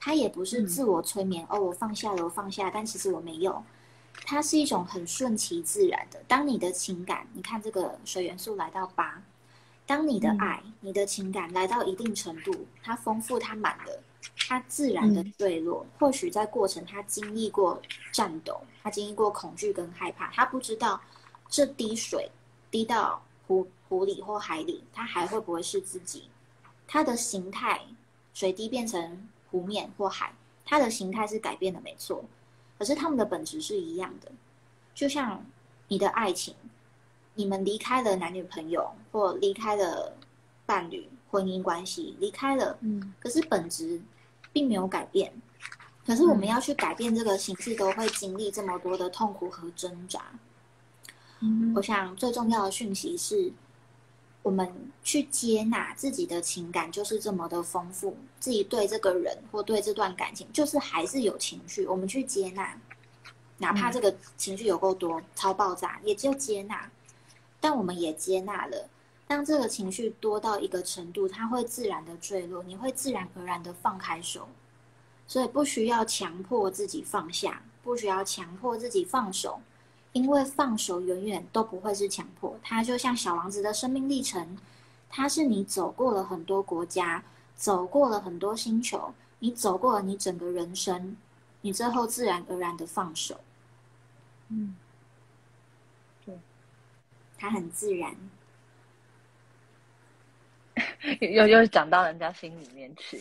[0.03, 3.63] 它也不是自我催眠哦，我放下了，我放下，但其实我没有。
[4.25, 6.21] 它是一种很顺其自然的。
[6.27, 9.21] 当你的情感，你看这个水元素来到八，
[9.85, 14.03] 当你的爱、你的情感来到一定程度，它丰富、它满了，
[14.47, 15.85] 它自然的坠落。
[15.99, 17.79] 或许在过程，它经历过
[18.11, 20.99] 战斗，它经历过恐惧跟害怕，它不知道
[21.47, 22.29] 这滴水
[22.69, 26.27] 滴到湖湖里或海里，它还会不会是自己？
[26.87, 27.81] 它的形态，
[28.33, 30.33] 水滴变成湖面或海，
[30.65, 32.23] 它的形态是改变的，没错。
[32.79, 34.31] 可是他们的本质是一样的，
[34.95, 35.45] 就像
[35.89, 36.55] 你的爱情，
[37.35, 40.15] 你们离开了男女朋友，或离开了
[40.65, 44.01] 伴侣、婚姻关系，离开了，嗯，可是本质
[44.51, 45.31] 并没有改变。
[46.05, 50.23] 可是我们要去改变这个形式，都会经历这么多的痛苦和挣扎。
[51.41, 53.51] 嗯，我想最重要的讯息是。
[54.43, 54.67] 我们
[55.03, 62.75] 去接纳自己的情感就是这么的丰富，自己对这个人或对这段感情就是还是有情绪，我们去接纳，
[63.57, 66.89] 哪怕这个情绪有够多、超爆炸，也就接纳。
[67.59, 68.89] 但我们也接纳了，
[69.27, 74.49] 当这个情绪多到一个程度，它会自然的坠落，你会自然而然的放开手，
[75.27, 79.61] 所以不需要强迫自己放下，不需要强迫自己放手。
[80.13, 84.57] 因为放手永远都不会是强迫，它就像小王子的生命历程，
[85.09, 87.23] 它是你走过了很多国家，
[87.55, 91.15] 走过了很多星球，你走过了你整个人生，
[91.61, 93.39] 你最后自然而然的放手，
[94.49, 94.75] 嗯，
[96.25, 96.37] 对，
[97.37, 98.13] 它很自然，
[101.21, 103.17] 又又讲到人家心里面去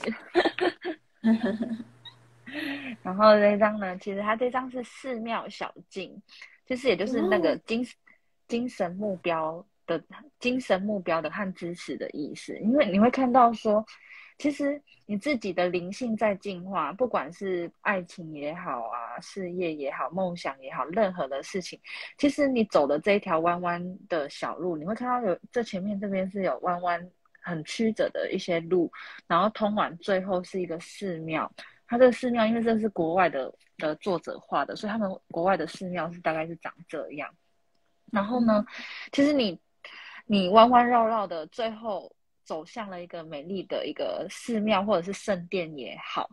[3.03, 6.21] 然后这张呢，其实它这张是寺庙小径。
[6.71, 7.85] 其实也就是那个精
[8.47, 10.01] 精神目标的
[10.39, 13.85] 精神目标的和支持的意思，因为你会看到说，
[14.39, 21.77] 其实你自己的灵性在进化，不管是爱情也好啊，事业也好，梦想也好，任何的事情，
[22.17, 27.11] 其实你走的这一条弯弯的小路，你会看到有这前面这边是有弯弯
[27.43, 28.89] 很曲折的一些路，
[29.27, 31.53] 然后通往最后是一个寺庙。
[31.89, 37.29] 它这个寺庙，因为这是国外的的作者画的，所以他们国外的寺庙是大概是长这样。
[38.13, 38.65] 然后呢，
[39.11, 39.59] 其实你
[40.27, 42.15] 你弯弯绕绕的，最后
[42.45, 46.29] 走向了一个美丽的一个寺庙或者是圣殿也好，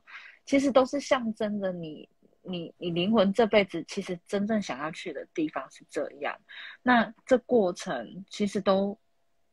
[0.45, 2.07] 其实都是象征着你
[2.41, 6.35] 你你灵魂这辈子其实真正想要去的地方是这样。
[6.83, 8.97] 那这过程其实都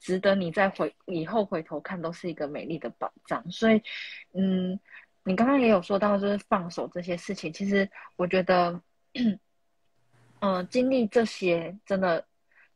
[0.00, 3.50] 值得你再回以后回头看，都是一个美丽的宝藏。
[3.50, 3.82] 所以，
[4.32, 4.78] 嗯，
[5.24, 8.80] 你刚刚也有说到，就是放手这些事情，其实我觉得。
[10.40, 12.22] 嗯，经历这些，真的，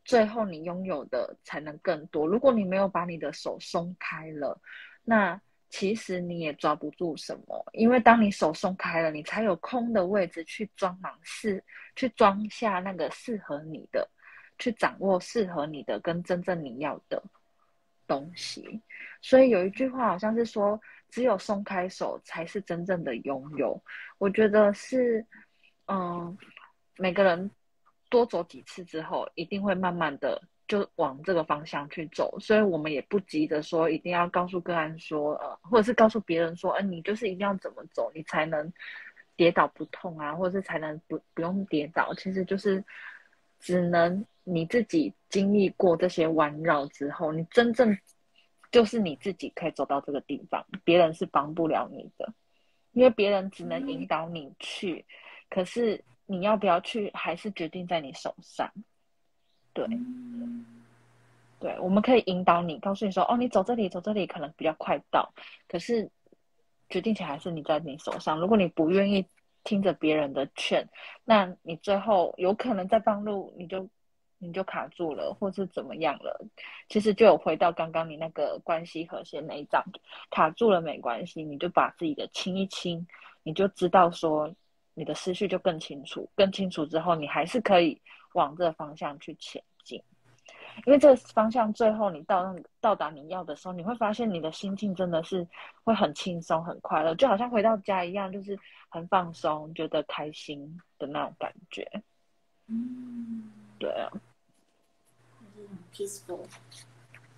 [0.03, 2.25] 最后你拥有的才能更多。
[2.25, 4.59] 如果你没有把你的手松开了，
[5.03, 5.39] 那
[5.69, 7.63] 其实你也抓不住什么。
[7.73, 11.63] 因为当你手松开了，你才有空的位置去装满适，
[11.95, 14.09] 去装下那个适合你的，
[14.57, 17.21] 去掌握适合你的跟真正你要的
[18.07, 18.81] 东西。
[19.21, 20.81] 所以有一句话好像是说，
[21.11, 23.81] 只有松开手，才是真正的拥有。
[24.17, 25.25] 我觉得是，
[25.87, 26.37] 嗯，
[26.97, 27.49] 每个人。
[28.11, 38.73] 多走几次之后，一定会慢慢的就往这个方向去走，所以我们也不急着说一定要告诉个案说，呃，或者是告诉别人说，嗯，你就是一定要怎么走，你才能
[39.35, 42.83] 跌倒不痛啊，或者是才能不不用跌倒，其实就是
[43.59, 47.95] 只能你自己经历过这些弯绕之后，你真正
[48.71, 52.33] 就是你自己可以走到这个地方，别人是帮不了你的，
[52.91, 55.05] 因为别人只能引导你去，
[55.49, 56.03] 可是。
[56.31, 58.71] 你要不要去，还是决定在你手上。
[59.73, 59.87] 对，
[61.59, 65.33] 对，我们可以引导你，告诉你说：“哦，你走这里，走这里可能比较快到。”
[65.67, 66.07] 可是
[66.87, 68.39] 决定权还是你在你手上。
[68.39, 69.25] 如果你不愿意
[69.63, 70.87] 听着别人的劝，
[71.25, 73.89] 那你最后有可能在半路你就
[74.39, 76.43] 你就卡住了，或是怎么样了。
[76.87, 79.83] 其实就有回到刚刚你那个关系和谐那一章，
[80.31, 83.05] 卡住了没关系，你就把自己的清一清，
[83.43, 84.51] 你就知道说。
[84.95, 87.97] 你的思绪就更清楚，更清楚之后，你还是可以
[88.33, 89.97] 往这个方向去前进。
[90.85, 95.47] 因为这个方向最后你到那到达你要的时候，你会发现你的心境真的是
[95.85, 98.59] 会很轻松、很快乐，就好像回到家一样，就是
[98.89, 101.89] 很放松、觉得开心的那种感觉。
[102.67, 104.11] 嗯，对啊
[105.99, 106.45] ，peaceful。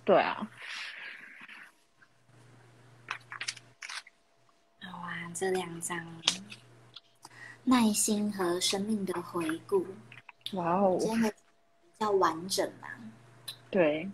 [0.04, 0.48] 对啊。
[4.84, 6.22] 哇，这两张。
[7.64, 9.86] 耐心和生命的回顾，
[10.54, 11.36] 哇哦，真的比
[12.00, 12.88] 较完整嘛？
[13.70, 14.10] 对，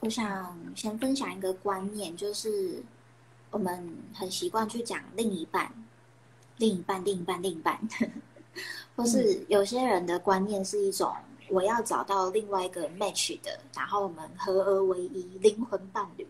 [0.00, 2.82] 我想先分享一个观念，就是
[3.50, 5.70] 我们很习惯去讲另一半、
[6.56, 7.78] 另一半、另一半、另一半，
[8.96, 11.14] 或是有些人的观念是一种
[11.48, 16.26] 我要找到另外一个 match 的，然后我们合而为一，灵魂伴侣。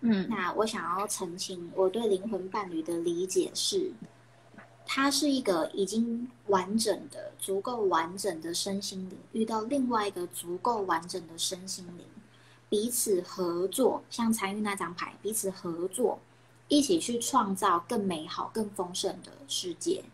[0.00, 3.92] 嗯，那我想要澄清，我对灵魂伴侣的理解是。
[4.86, 12.04] 他是一个已经完整的、足够完整的身心灵，遇到另外一个足够完整的身心灵，
[12.68, 16.18] 彼此合作，像参与那张牌，彼此合作，
[16.68, 20.04] 一起去创造更美好、更丰盛的世界，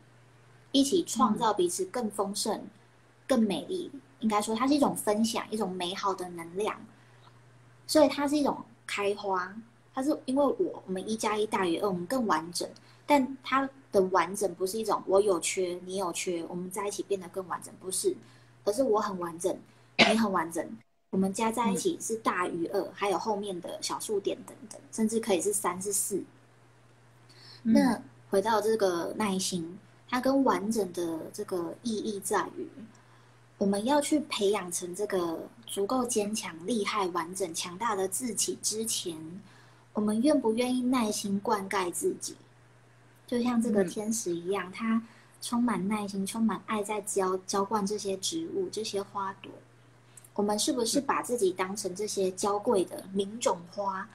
[0.70, 2.62] 一起创造彼此更丰盛、
[3.26, 3.90] 更美丽。
[4.20, 6.78] 应该说，它是一种分享，一种美好的能量，
[7.86, 9.54] 所以它是一种开花。
[9.92, 12.68] 它是因为我，我们一加一大于二，我们更完整。
[13.06, 18.16] 但它的完整不是一种我有缺你有缺，我们在一起变得更完整，不是，
[18.64, 19.58] 而是我很完整，
[19.98, 20.64] 你很完整，
[21.10, 26.22] 我们加在一起是大于二，还有后面的小数点等等，甚至可以是三是四。
[27.62, 28.00] 那
[28.30, 29.76] 回到这个耐心，
[30.08, 32.68] 它跟完整的这个意义在于，
[33.60, 39.14] 我们要去培养成这个足够坚强、厉害、完整、强大的自己之前，
[39.92, 42.34] 我们愿不愿意耐心灌溉自己？
[43.26, 45.02] 就像这个天使一样，他
[45.42, 49.52] 充满耐心、充满爱，在浇浇灌这些植物、这些花朵。
[50.32, 54.08] 我们是不是把自己当成这些娇贵的名种花，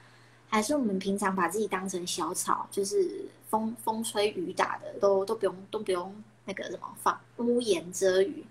[0.48, 6.12] 还是我们平常把自己当成小草，就是风风吹雨打的都都不用都不用
[6.44, 8.44] 那个什么放屋檐遮雨？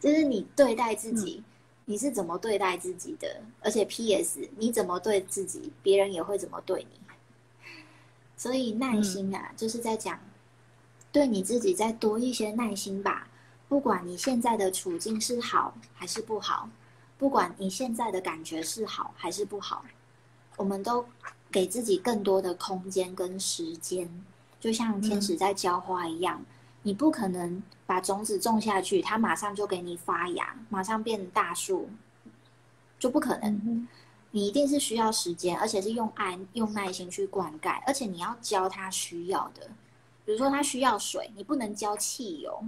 [0.00, 1.42] 就是你对待自己，
[1.84, 3.42] 你是怎么对待自己的？
[3.60, 4.48] 而且 P.S.
[4.58, 7.00] 你怎么对自己，别人也会怎么对你。
[8.36, 10.20] 所以耐心啊，就是在讲，
[11.10, 13.28] 对你自己再多一些耐心吧。
[13.68, 16.68] 不管你现在的处境是好还是不好，
[17.18, 19.84] 不管你现在的感觉是好还是不好，
[20.56, 21.04] 我们都
[21.50, 24.08] 给自己更多的空间跟时间。
[24.60, 26.44] 就像天使在浇花一样，
[26.86, 31.90] 你不可能把种子种下去，它马上就给你发芽，马上变大树，
[32.96, 33.88] 就不可能。
[34.30, 39.68] 你一定是需要时间，而且是用爱、用耐心去灌溉，而且你要浇它需要的。
[40.24, 42.62] 比如说，它需要水，你不能浇汽油，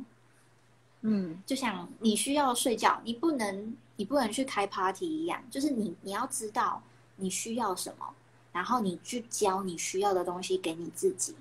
[1.02, 6.82] 嗯，就像你需要睡觉，你不能你不能去开 party 一样，就是你你要知道
[7.14, 8.04] 你需要什么，
[8.50, 11.36] 然后你去教你需要的东西给你自己。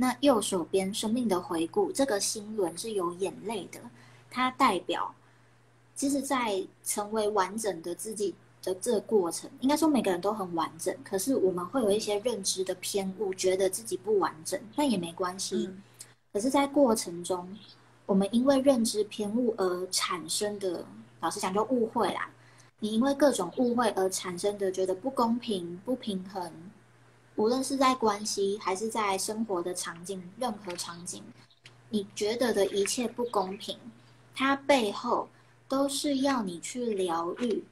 [0.00, 3.78] 那右手边生命的回顾，这个心轮是有眼泪的，
[4.30, 5.14] 它代表，
[5.94, 15.68] 其实，在成为完整的自己的这个过程，应该说每个人都很完整，可是我们会有一些认知的偏误，觉得自己不完整，那也没关系。
[16.32, 17.46] 可是，在过程中，
[18.06, 20.82] 我们因为认知偏误而产生的，
[21.20, 22.30] 老实讲就误会啦。
[22.78, 26.50] 你因为各种误会而产生的，觉得不公平、不平衡。
[27.36, 31.22] 无论是在关系还是在生活的场景，任何场景，
[31.88, 33.78] 你觉得的一切不公平，
[34.34, 35.28] 它背后
[35.66, 37.64] 都是要你去疗愈。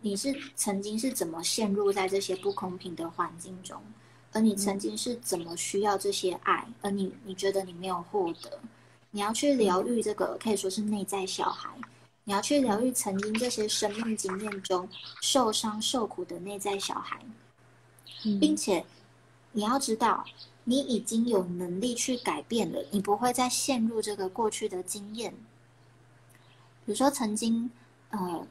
[0.00, 3.80] 你是曾经是怎么陷入在这些不公平的环境中，
[4.32, 8.58] 而你曾经是怎么需要这些爱，而你你觉得你没有获得，
[9.10, 11.68] 你要去疗愈这个可以说是内在小孩，
[12.24, 14.88] 你要去疗愈曾经这些生命经验中
[15.20, 17.20] 受伤受苦的内在小孩。
[18.40, 18.84] 并且，
[19.52, 20.24] 你要知道，
[20.64, 25.32] 你已经有能力去改变了，你不会再陷入这个过去的经验。
[26.84, 27.70] 比如说，曾经，
[28.10, 28.46] 呃，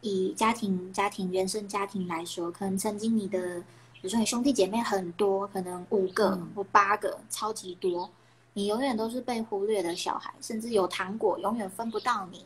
[0.00, 3.60] 以家庭、家庭、原生家庭来说，可能曾经你的，
[3.92, 8.10] 比如说你兄弟姐妹很多，可能五个或八个，超级多，
[8.52, 12.44] 你永远都是被忽略的小孩，甚至有糖果永远分不到你。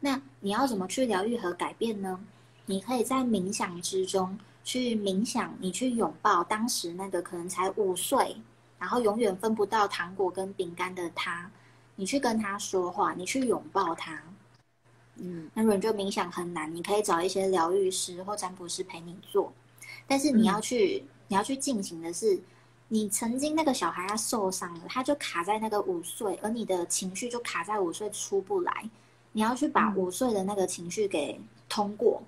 [0.00, 2.20] 那你要怎么去疗愈和改变呢？
[2.66, 4.38] 你可以在冥想之中。
[4.64, 8.36] 去冥想，你去拥抱当时那个可能才五岁，
[8.78, 11.50] 然后永远分不到糖果跟饼干的他，
[11.96, 14.22] 你去跟他说话，你去拥抱他。
[15.16, 19.52] 嗯，那如果你就冥想很难，你可以找一些疗愈师或占卜师陪你做。
[20.06, 22.40] 但是你要去，你要去进行的是，
[22.88, 28.88] 你曾经那个小孩他受伤了，他就卡在那个五岁，而你的情绪就卡在五岁出不来。
[29.32, 32.22] 你要去把五岁的那个情绪给通过。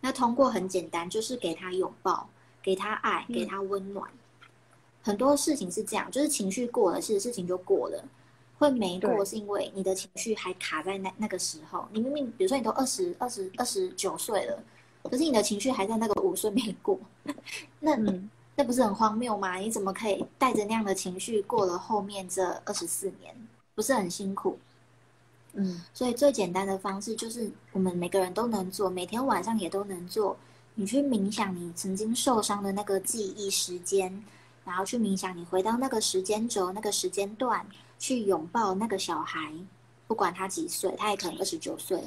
[0.00, 2.28] 那通过很简单，就是给他拥抱，
[2.62, 4.08] 给他爱，给他温暖。
[5.02, 8.04] 很多事情是这样，就是情绪过了，其实事情就过了。
[8.58, 11.86] 会没过，是因为你的情绪还卡在那那个时候。
[11.92, 14.62] 你明明，比如说你都二十二十二十九岁了，
[15.02, 16.98] 可是你的情绪还在那个五岁没过，
[17.80, 17.94] 那
[18.54, 19.56] 那不是很荒谬吗？
[19.56, 23.36] 你怎么可以带着那样的情绪过了后面这二十四年？
[23.74, 24.58] 不是很辛苦？
[25.58, 30.36] 嗯，所以最简单的方式就是我们每个人都能做，每天晚上也都能做。
[30.74, 34.22] 你去冥想你曾经受伤的那个记忆时间，
[34.66, 37.66] 然后去冥想你回到那个时间轴、那个时间段，
[37.98, 39.50] 去拥抱那个小孩，
[40.06, 42.06] 不管他几岁，他也可能二十九岁，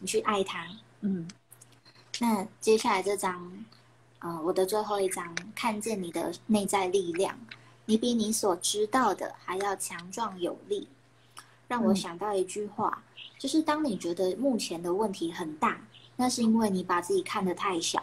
[0.00, 0.66] 你去爱他。
[1.00, 1.26] 嗯，
[2.18, 3.64] 那接下来这张，
[4.18, 7.38] 呃，我的最后一张，看见你的内在力量，
[7.86, 10.86] 你比你所知道的还要强壮有力。
[11.70, 13.00] 让我想到一句话，
[13.38, 15.80] 就是当你觉得目前的问题很大，
[16.16, 18.00] 那是因为你把自己看得太小；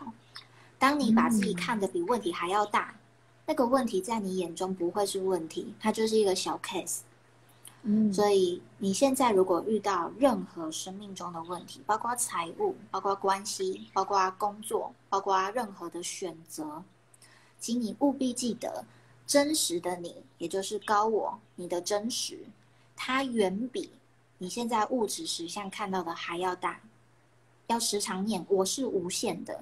[0.79, 2.97] 当你把自己看得比问题还要大，
[3.45, 6.99] 那个问题在你眼中不会是问题，它就是一个小 case。
[7.81, 16.85] 嗯，所以你现在如果遇到任何生命中的问题，包括财务、包括关系、包括工作、包括任何的选择，
[17.59, 18.85] 请你务必记得，
[19.25, 22.45] 真实的你，也就是高我，你的真实。
[22.97, 23.91] 它远比
[24.39, 26.81] 你现在物质实相看到的还要大，
[27.67, 29.61] 要时常念我是无限的，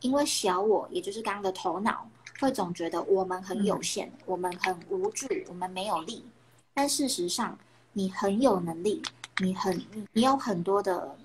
[0.00, 2.06] 因为小我也就是刚刚的头脑
[2.40, 6.24] 会总觉得我们很有限，我们很无助，我们没有力。
[6.74, 7.56] 但事实上，
[7.92, 9.00] 你很有能力，
[9.38, 9.80] 你很
[10.12, 11.16] 你有很多的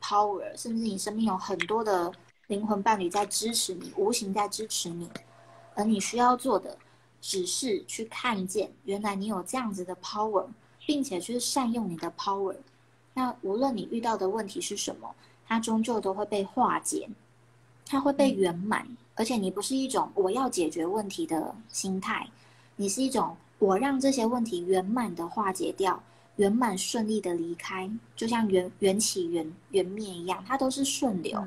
[0.00, 2.12] power，甚至你身边有很多的
[2.46, 5.10] 灵魂伴侣在支持你，无形在支持你，
[5.74, 6.78] 而你需要做的
[7.20, 10.46] 只是去看见，原来你有这样子的 power。
[10.88, 12.56] 并且去善用你的 power，
[13.12, 15.14] 那无论你遇到的问题是什么，
[15.46, 17.06] 它终究都会被化解，
[17.84, 18.88] 它会被圆满。
[19.14, 22.26] 而且你不是一种我要解决问题的心态，
[22.76, 26.02] 你是一种我让这些问题圆满的化解掉，
[26.36, 31.46] 圆满顺利的离开，就像缘缘起缘缘灭一样，它都是顺流，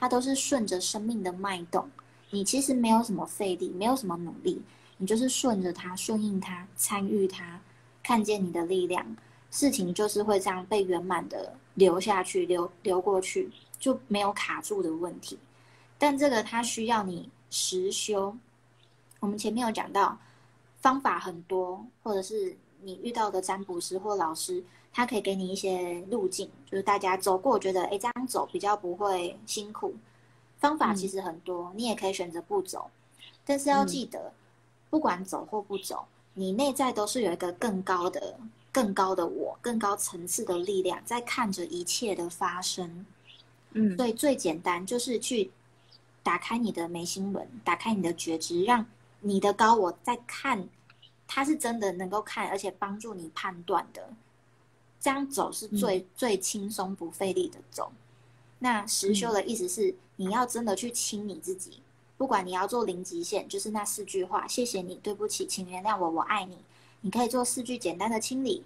[0.00, 1.88] 它都是顺着生命的脉动。
[2.30, 4.60] 你其实没有什么费力，没有什么努力，
[4.96, 7.60] 你就是顺着它，顺应它，参与它。
[8.10, 9.06] 看见你的力量，
[9.52, 13.48] 事情就是会这样被圆满的流下去，流流过去，
[13.78, 15.38] 就没有卡住的问题。
[15.96, 18.36] 但这个它需要你实修。
[19.20, 20.18] 我们前面有讲到，
[20.80, 24.60] 方法很多，或者是你遇到的占卜师或老师，
[24.92, 29.94] 他可以给你一些路径，就是大家走过，觉得哎这样走比较不会辛苦。
[30.58, 32.90] 方法其实很多，你也可以选择不走，
[33.44, 34.32] 但是要记得，
[34.90, 36.04] 不管走或不走。
[36.40, 38.40] 你内在都是有一个更高的、
[38.72, 43.04] 更高的我、更高层次的力量在看着一切的发生。
[43.72, 45.50] 嗯，所以最简单就是去
[46.22, 48.86] 打开你的眉心轮，打开你的觉知，让
[49.20, 50.66] 你的高我在看，
[51.28, 54.08] 它是真的能够看，而且帮助你判断的。
[54.98, 57.92] 这样走是最、最轻松不费力的走。
[58.60, 61.82] 那实修的意思是，你要真的去亲你自己，
[62.20, 66.58] 不管你要做零极限，就是那四句话：谢谢你，对不起，请原谅我，我爱你。
[67.00, 68.62] 你可以做四句简单的清理，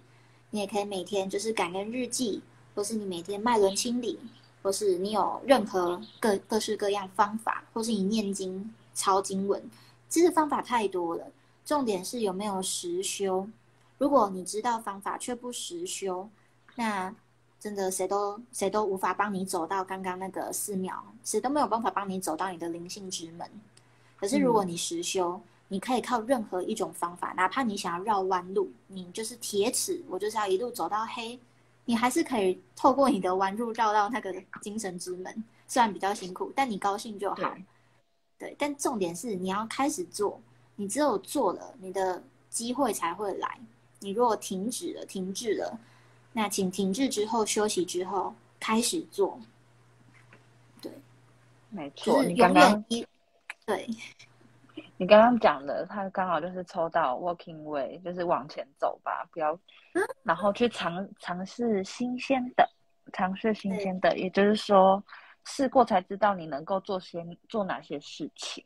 [0.49, 2.41] 你也可以每天就是感恩日记，
[2.75, 4.19] 或是你每天脉轮清理，
[4.61, 9.63] 或是你有任何各各式各样方法，或是你念经抄经文，
[10.09, 11.25] 其实方法太多了。
[11.65, 13.47] 重点是有没有实修。
[13.97, 16.29] 如果你知道方法却不实修，
[16.75, 17.15] 那
[17.65, 23.49] 真的谁都谁都无法帮你走到刚刚那个寺庙，谁都没有办法帮你走到你的灵性之门。
[24.17, 31.39] 可是如果你实修，你可以靠任何一种方法，哪怕你想要绕弯路，你就是铁齿，我就是要一路走到黑，
[31.85, 35.43] 你还是可以透过你的弯路绕到那个精神之门。
[35.67, 37.55] 虽然比较辛苦，但你高兴就好。
[38.37, 40.39] 对，但重点是你要开始做，
[40.75, 43.59] 你只有做了，你的机会才会来。
[44.01, 45.79] 你如果停止了，停滞了，
[46.37, 49.39] 那请停滞之后休息之后开始做。
[50.81, 50.91] 对，
[51.69, 53.07] 没错，你刚刚一
[53.65, 53.87] 对，
[54.97, 59.57] 你刚刚讲的，他刚好就是抽到 walking way，就是往前走吧，不要，
[60.23, 62.69] 然后去尝尝试新鲜的，
[63.13, 65.01] 尝试新鲜的，也就是说
[65.45, 68.61] 试过才知道你能够做些做哪些事情。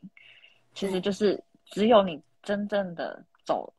[0.74, 3.72] 其实就是只有你真正的走。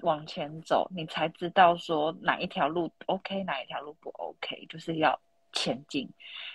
[0.00, 5.18] 往前走，你才知道说哪一条路 OK，哪一条路不 OK，就是要
[5.52, 6.08] 前进。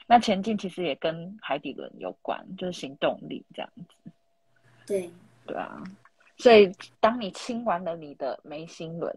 [0.06, 4.12] 那前进其实也跟海底轮有关，就是行动力这样子。
[4.86, 5.12] 对，
[5.46, 5.84] 对啊。
[6.38, 9.16] 所以当你清完了你的眉心轮，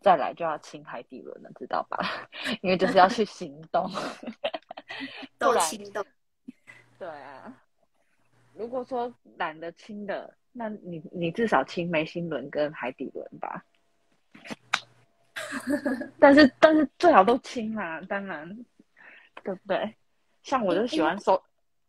[0.00, 2.28] 再来就要清海底轮了，知道吧？
[2.62, 3.90] 因为就是要去行动，
[5.38, 6.04] 都行动。
[6.98, 7.54] 对啊。
[8.54, 13.64] 如果说懒得清的，那你你至少清眉心轮跟海底轮吧。
[16.18, 18.48] 但是但是最好都清啦，当然，
[19.42, 19.94] 对不对？
[20.42, 21.42] 像我就喜欢收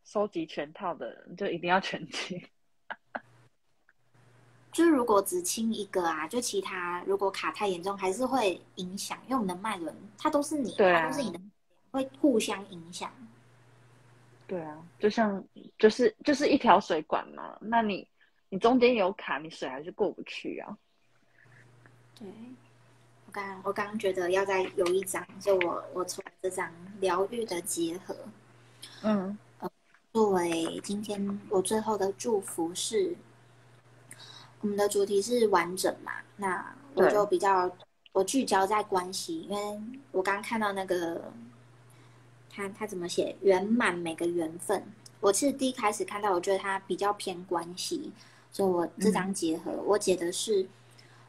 [0.03, 2.41] 收集全套的人，就一定要全清。
[4.72, 11.39] 就如果只清一个啊，就其他如果卡太严重，还是会影响，因为我们的脉轮它都是你，它都是你的，
[11.91, 13.11] 会互相影响。
[14.47, 15.43] 对啊，就像
[15.78, 18.07] 就是就是一条水管嘛，那你
[18.54, 20.78] 你中间有卡，你水还是过不去啊。
[22.14, 22.28] 对。
[23.26, 28.16] 我刚我刚刚觉得要再有一张，就我我出来这张疗愈的结合，
[29.01, 29.36] 嗯，
[30.12, 33.16] 作为今天我最后的祝福是，
[34.62, 37.76] 我们的主题是完整嘛，那我就比较
[38.12, 39.82] 我聚焦在关系，因为
[40.12, 41.34] 我刚刚看到那个，
[42.51, 44.86] 他他怎么写圆满每个缘分，
[45.22, 48.12] 我是第一开始看到，我觉得他比较偏关系，
[48.54, 50.66] 所以我这张结合我解的是。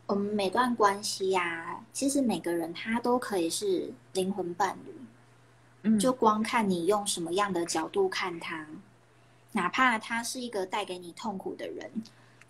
[0.06, 4.94] 我们每段关系呀，其实每个人他都可以是灵魂伴侣，
[5.84, 8.68] 嗯，就光看你用什么样的角度看他，
[9.52, 11.90] 哪怕他是一个带给你痛苦的人，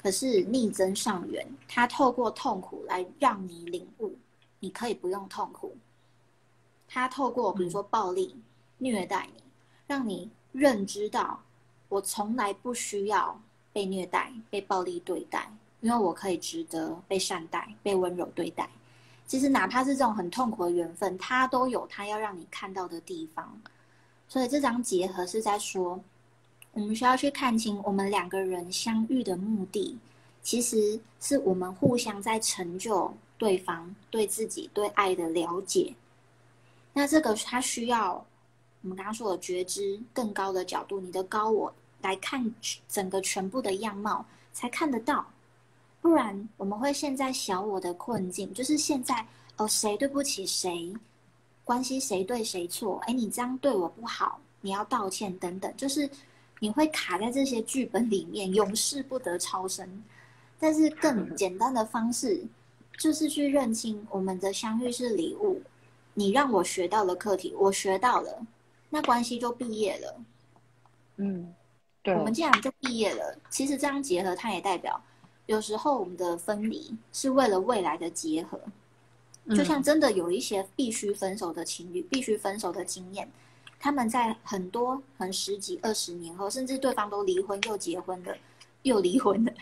[0.02, 4.16] 可是逆增上缘，他透过痛苦来让你领悟，
[4.58, 5.76] 你可以不用痛苦。
[6.88, 8.34] 他透过比如说暴力
[8.78, 9.40] 虐待你，
[9.86, 11.40] 让你认知到，
[11.88, 13.40] 我从来不需要
[13.74, 15.46] 被虐待、被暴力对待。
[15.82, 18.66] 因为我可以值得被善待、被温柔对待。
[19.26, 23.60] 其实哪怕是这种很痛苦的缘分，它都有它要让你看到的地方。
[24.26, 26.00] 所以这张结合是在说，
[26.72, 29.98] 我们需要去看清我们两个人相遇的目的，
[30.42, 35.94] 其实是我们互相在成就对方、对自己、对爱的了解。
[36.94, 38.14] 那这个它需要
[38.80, 41.70] 我们刚刚说的觉知更高的角度，你的高我
[42.04, 42.54] 来看
[42.86, 45.26] 整个全部的样貌，才看得到。
[46.02, 49.26] 不然我们会陷在小我的困境，就是现在
[49.56, 50.94] 哦，谁对不起谁，
[51.64, 52.98] 关系谁对谁错？
[53.06, 56.08] 哎，你这样对我不好，你要道歉等等，就是
[56.60, 60.04] 你会卡在这些剧本里面，永世不得超生。
[60.60, 62.44] 但是更简单的方式，
[62.98, 65.62] 就是去认清我们的相遇是礼物，
[66.12, 68.46] 你让我学到了课题，我学到了，
[68.90, 70.20] 那关系就毕业了。
[71.16, 71.54] 嗯，
[72.12, 75.00] 我们既然就毕业了，其实这样结合，它也代表。
[75.46, 78.58] 有时候我们的分离是为了未来的结合，
[79.50, 83.30] 就像真的有一些必须分手的情侣，必须分手的经验，
[83.78, 88.36] 他们在很多很十几二十年后，甚至对方都离婚又结婚的，
[88.82, 89.52] 又离婚的，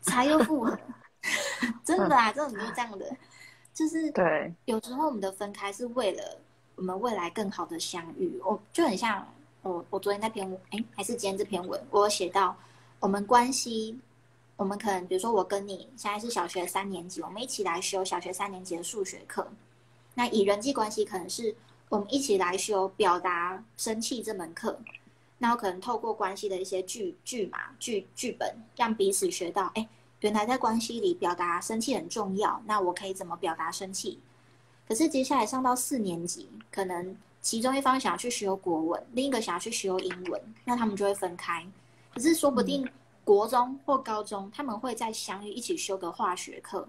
[0.00, 0.78] 才又复合，
[1.84, 3.16] 真的啊，真的很多这样的，
[3.74, 6.38] 就是对，有时候我们的分开是为了
[6.76, 8.40] 我们未来更好的相遇。
[8.42, 9.26] 我就很像
[9.62, 12.56] 我我昨天那篇文哎，还是今天这篇文，我写到
[13.00, 13.98] 我们关系，
[14.56, 19.46] 我们可能比如说我跟你现在是小学三年级，我们一起来修小学三年级的数学课。
[20.14, 21.54] 那以人际关系，可能是
[21.88, 24.78] 我们一起来修表达生气这门课。
[25.38, 29.88] 那我可能透过关系的一些剧剧嘛剧剧本，让彼此学到，哎，
[30.20, 32.60] 原来在关系里表达生气很重要。
[32.66, 34.18] 那我可以怎么表达生气？
[34.88, 41.66] 可是接下来上到四年级，可能其中一方想要去修国文，另一个想要去修英文，那他们就会分开。
[42.14, 42.88] 可是说不定
[43.24, 46.86] 国中或高中，他们会再相遇一起修个化学课。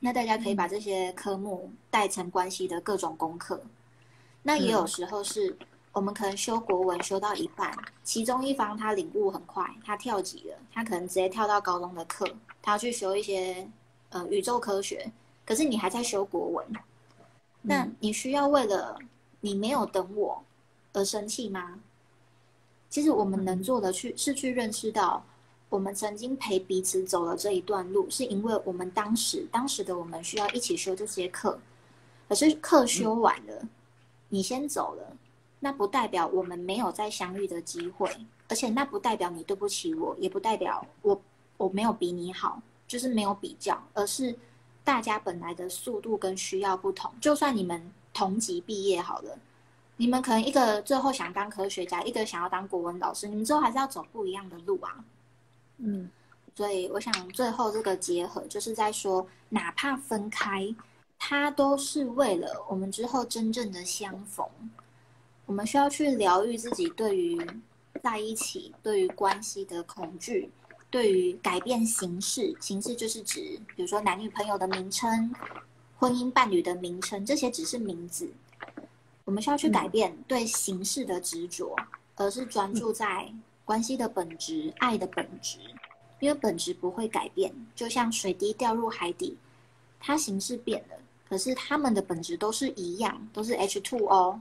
[0.00, 3.60] 那大家可以把这些科目带成关系的各种功课。
[4.42, 5.56] 那也有时候是。
[5.92, 7.74] 我们可能修国文修到一半，
[8.04, 12.28] 其中一方他领悟很快，他跳级了，他可能直接跳到高中的课，
[12.60, 13.66] 他要去修一些
[14.10, 15.10] 呃宇宙科学，
[15.46, 16.66] 可是你还在修国文，
[17.62, 18.98] 那你需要为了
[19.40, 20.42] 你没有等我
[20.92, 21.80] 而生气吗？
[22.88, 25.22] 其实我们能做的去是去认识到，
[25.68, 31.58] 我们曾经陪彼此走了这一段路，是因为我们当时当时的我们需要一起修这些课，
[32.28, 33.68] 可是课修完了，
[34.28, 35.16] 你先走了。
[35.58, 38.08] 那不代表我们没有再相遇的机会，
[38.48, 41.20] 而且那不代表你对不起我，也不代表我
[41.56, 44.36] 我没有比你好，就是没有比较，而是
[44.84, 47.10] 大家本来的速度跟需要不同。
[47.20, 47.82] 就算你们
[48.16, 49.38] 同级毕业好了，
[49.98, 55.04] 你们可能一个最后想当科学家，一个想要当国文老师，你们之后还是要走不一样的路啊。
[55.76, 56.10] 嗯，
[56.54, 60.74] 所以我想最后这个结合，就是在说，哪怕分开，
[61.18, 64.46] 它都是为了我们之后真正的相逢。
[65.44, 67.38] 我们需要去疗愈自己对于
[68.02, 70.50] 在一起、对于关系的恐惧，
[70.90, 75.30] 对于改变形式，形式就是指，比如说男女朋友的名称、
[75.98, 78.30] 婚姻伴侣的名称，这些只是名字。
[79.24, 81.74] 我们需要去改变对形式的执着，
[82.14, 83.32] 而是专注在
[83.64, 85.58] 关系的本质、爱的本质，
[86.20, 87.52] 因为本质不会改变。
[87.74, 89.36] 就像水滴掉入海底，
[89.98, 90.96] 它形式变了，
[91.28, 94.38] 可是它们的本质都是一样，都是 H2O。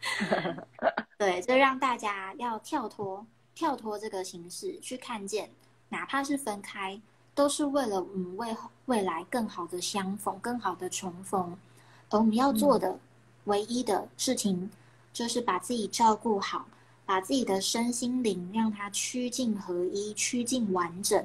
[1.16, 5.50] 对，就让大家要跳脱跳脱这个形式，去看见，
[5.88, 7.00] 哪怕是分开，
[7.38, 11.56] 都是为了我们为未来更好的相逢、更好的重逢。
[12.10, 12.98] 而我们要做的
[13.44, 14.68] 唯一的事情，
[15.12, 16.66] 就是把自己照顾好，
[17.06, 21.24] 把自己的身心灵让它趋近合一、趋近完整。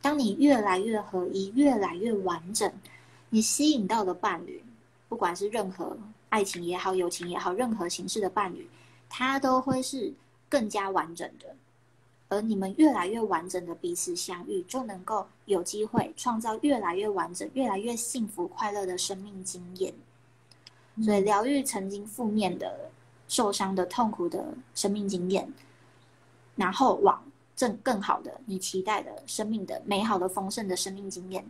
[0.00, 2.72] 当你越来越合一、越来越完整，
[3.28, 4.64] 你吸引到的伴侣，
[5.10, 5.94] 不管是任何。
[6.30, 8.66] 爱情也好，友情也好，任何形式的伴侣，
[9.10, 10.10] 他都会是
[10.48, 11.54] 更加完整的。
[12.34, 19.94] 而你们越来越完整的彼此相遇，就能够有机会创造越来越完整、越来越幸福快乐的生命经验。
[21.02, 22.90] 所以，疗愈曾经负面的、
[23.28, 25.52] 受伤的、痛苦的生命经验，
[26.56, 27.22] 然后往
[27.54, 31.44] 正更好的、你期待的生命的美好的、丰盛的生命经验。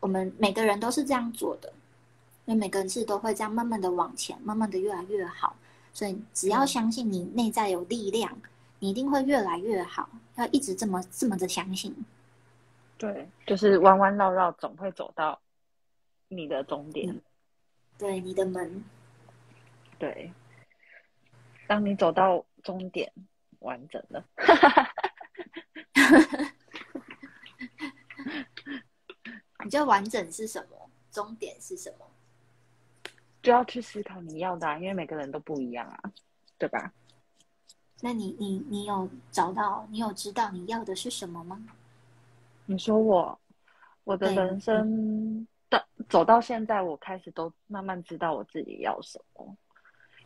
[0.00, 1.72] 我们每个人都是这样做的。
[2.46, 5.56] 因为每个人是都会这样慢慢的往前，慢慢的越来越好。
[5.94, 8.36] 所以只要相信你内在有力量，
[8.84, 10.10] 你一定会越来越好。
[10.36, 12.04] 要一直这么这么的相信。
[12.98, 15.40] 对，就是弯弯绕绕，总会走到
[16.28, 17.18] 你的终点。
[17.96, 18.84] 对，你的门。
[19.98, 20.30] 对，
[21.66, 23.10] 当你走到终点，
[23.60, 24.22] 完整了。
[29.64, 30.90] 你觉得完整是什么？
[31.10, 32.04] 终点是什么？
[33.42, 36.12] 就要去思考你要的，因为每个人都不一样啊，
[36.58, 36.92] 对吧？
[38.00, 41.62] 那你你你有找到，你有知道你要的是什么吗？
[42.66, 43.38] 你说我，
[44.04, 49.56] 我的人生到走到现在，我开始都慢慢知道我自己要什么。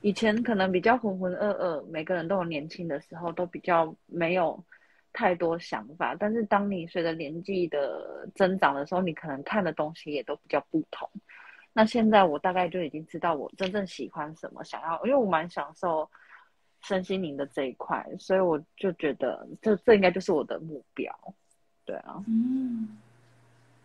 [0.01, 4.63] 以前可能比较浑浑噩噩，每个人都有年轻的时候，都比较没有
[5.13, 6.15] 太多想法。
[6.15, 11.09] 但是当你随着年纪的增长的时候，你可能看的东西也都比较不同。
[11.73, 16.09] 那现在我大概就已经知道我真正喜欢什么，想要，因为我蛮享受
[16.83, 21.13] 身心灵的这一块，所以我就觉得这这应该就是我的目标，
[21.85, 22.99] 对啊，嗯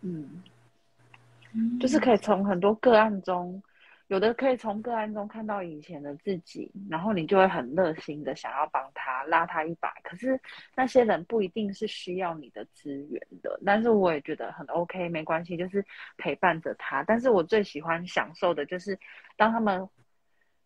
[0.02, 3.62] 嗯，就是可以从很多个案中。
[4.08, 9.90] 有的可以从个案中看到以前的自己，然后你就会很热心的想要帮他拉他一把。
[10.02, 10.38] 可是
[10.76, 15.82] 那些人不一定是需要你的资源的，但是我也觉得很 OK，没关系，就是
[16.18, 17.02] 陪伴着他。
[17.02, 18.96] 但是我最喜欢享受的就是
[19.38, 19.88] 当他们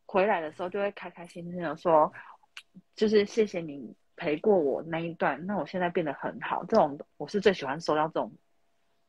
[0.08, 2.10] 回来的时候，就会开开心心的说，
[2.96, 6.64] 就是谢谢你陪过我那一段，那我现在变得很好。
[6.64, 8.32] 这种我是最喜欢收到这种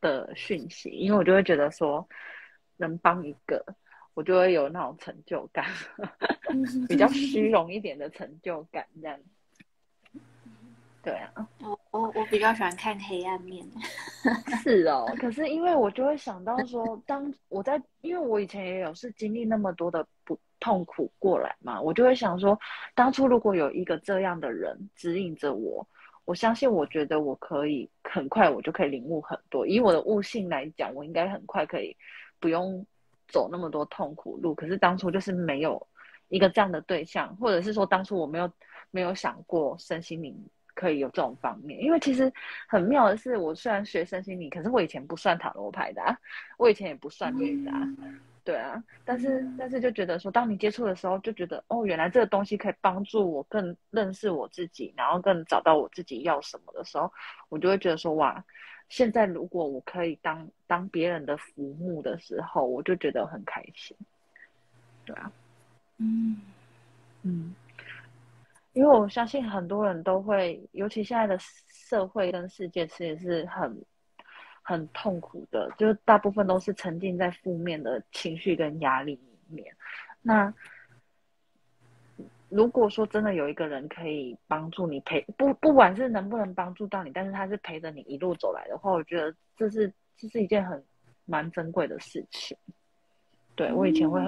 [0.02, 2.06] 的讯息，因为我就会觉得说，
[2.76, 3.64] 能帮一个，
[4.14, 5.66] 我就会有那种成就感，
[6.90, 9.18] 比较虚 荣一点的成就感，这样。
[11.02, 13.66] 对啊，我我我比较喜欢看黑暗面。
[14.62, 22.60] 是哦，可是因为我就会想到说，当我在，因为我以前也有是经历那么多的不痛苦过来嘛，我就会想说，
[22.94, 25.88] 当初如果有一个这样的人指引着我。
[26.26, 29.66] 我相信，我觉得我可以很快，我就可以领悟很多。
[29.66, 31.98] 以我的悟性来讲，我应该很快可以
[32.40, 32.86] 不用
[33.28, 34.54] 走那么多痛苦路。
[34.54, 35.88] 可是当初就是没有
[36.28, 38.52] 一个这样的对象，或者是说当初我没有
[38.92, 40.38] 没有想过身心灵
[40.76, 41.82] 可以有这种方面。
[41.82, 42.32] 因为其实
[42.68, 46.16] 很妙的是，我虽然学身心灵，可是我以前不算塔罗牌的，
[46.60, 47.72] 我以前也不算命的。
[48.50, 57.14] 对啊，但是但是就觉得说，当你接触的时候，就觉得哦，原来这个东西可以帮助我更认识我自己，然后更找到我自己要什么的时候，
[57.50, 58.44] 我就会觉得说哇，
[58.88, 63.96] 现在如果我可以当当别人的服务的时候，我就觉得很开心。
[65.06, 65.32] 对啊，
[65.98, 66.42] 嗯
[67.22, 67.54] 嗯，
[68.74, 73.80] 因为我相信很多人都会，尤其现在的社会跟世界，其实是很。
[74.70, 79.76] 很痛苦的，就是大部分都是沉浸在负面的情绪跟压力里面。
[80.22, 80.54] 那
[82.50, 90.84] 如果说真的有一个人可以帮助你陪，不不管是能不能帮助到你，但是他是陪着你一路走来的话，我觉得这是这是一件很
[91.26, 92.56] 蛮珍贵的事情。
[93.56, 94.22] 对我以前会，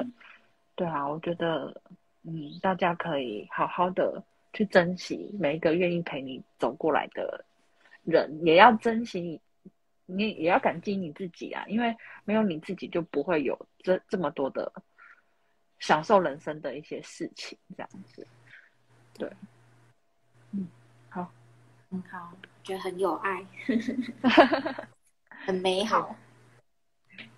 [0.76, 1.72] 对啊，我觉得
[2.24, 4.24] 嗯，大家可以好好的
[4.54, 7.46] 去珍惜每一个愿意陪你走过来的
[8.04, 9.40] 人，也要珍惜
[10.16, 10.32] 你。
[10.32, 14.72] 也要感激你自己啊，因为没有你自己，就不会有这这么多的
[15.80, 18.28] 享受人生的一些事情，这样子。
[19.14, 19.32] 对，
[20.52, 20.68] 嗯，
[21.10, 21.32] 好，
[21.90, 22.34] 很好，
[22.64, 23.46] 觉得很有爱，
[25.46, 26.16] 很美好。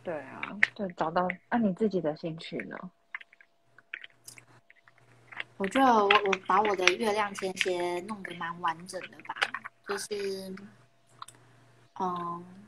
[0.04, 0.42] 对啊，
[0.76, 2.78] 对找到啊，你自己的兴趣呢？
[5.58, 9.36] 我觉得我我把我的月亮天蝎弄得蛮完整的吧，
[9.88, 10.54] 就是，
[12.00, 12.63] 嗯。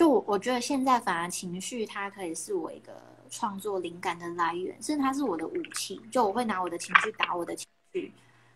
[0.00, 6.00] 就我我觉得现在反而情绪它可以是我一个创作灵感的来源，甚至它是我的武器。
[6.10, 8.10] 就我会拿我的情绪打我的情绪。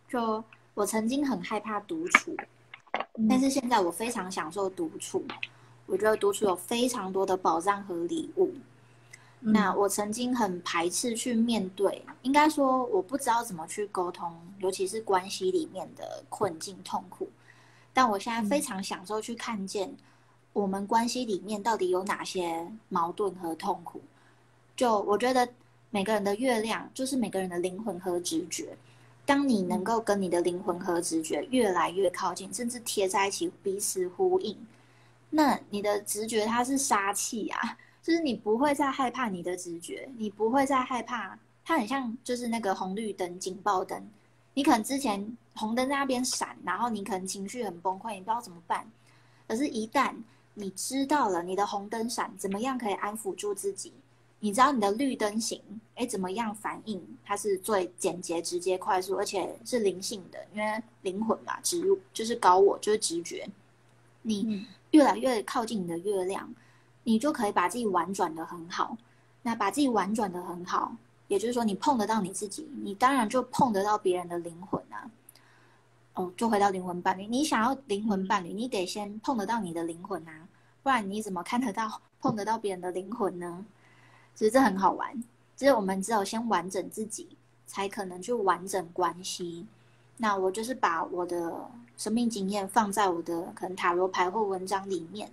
[0.09, 0.42] 就
[0.72, 2.34] 我曾经很害怕独处，
[3.28, 5.22] 但是现在我非常享受独处。
[5.84, 8.51] 我觉得独处有非常多的宝藏和礼物。
[9.38, 17.28] 那我曾经很排斥去面对，应该说我不知道怎么去沟通，尤其是关系里面的困境痛苦。
[17.92, 19.95] 但我现在非常享受去看见。
[20.55, 24.01] 我们关系里面到底有哪些矛盾和痛苦？
[24.75, 25.47] 就我觉得
[25.91, 28.75] 每个人的月亮就是每个人的灵魂和直觉。
[29.27, 34.57] 当你能够跟你的灵魂和直觉越来越靠近，甚至贴在一起，彼此呼应，
[35.31, 44.07] 那你的直觉它是杀气啊，就是你不会再害怕你的直觉，你不会再害怕它，很像就是那个红绿灯警报灯。
[44.53, 48.87] 你可能之前红灯在那边闪，然后你可能情绪很崩溃，你不知道怎么办，
[49.49, 50.15] 可是，一旦
[50.55, 53.93] 你知道了你的红灯闪怎么样可以安抚住自己？
[54.41, 55.61] 你知道你的绿灯行，
[55.95, 57.03] 哎，怎么样反应？
[57.25, 63.49] 它是最简洁、直接、快速，而且是灵性的，因为灵魂嘛，植入就是高我，就是直觉。
[64.23, 66.53] 你越来越靠近你的月亮，
[67.05, 68.97] 你就可以把自己婉转的很好。
[69.43, 70.95] 那把自己婉转的很好，
[71.29, 75.11] 也就是说，你碰得到你自己，你当然就碰得到别人的灵魂啊。
[76.15, 77.27] 哦，就回到灵魂伴侣。
[77.27, 80.43] 你想要灵魂伴侣，你得先碰得到你的灵魂啊，
[80.85, 83.64] 不然你怎么看得到、碰得到别人的灵魂呢？
[84.35, 85.24] 其实这很好玩，
[85.57, 89.66] 就是我们只有先完整自己，才可能去完整关系。
[90.18, 95.30] 那我就是把我的生命经验放在我的可能塔罗牌或文章里面，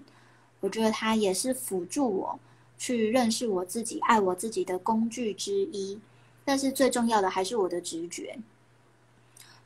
[0.61, 2.39] 我觉得它也是辅助我
[2.77, 5.99] 去认识我自己、爱我自己的工具之一。
[6.45, 8.39] 但是最重要的还是我的直觉。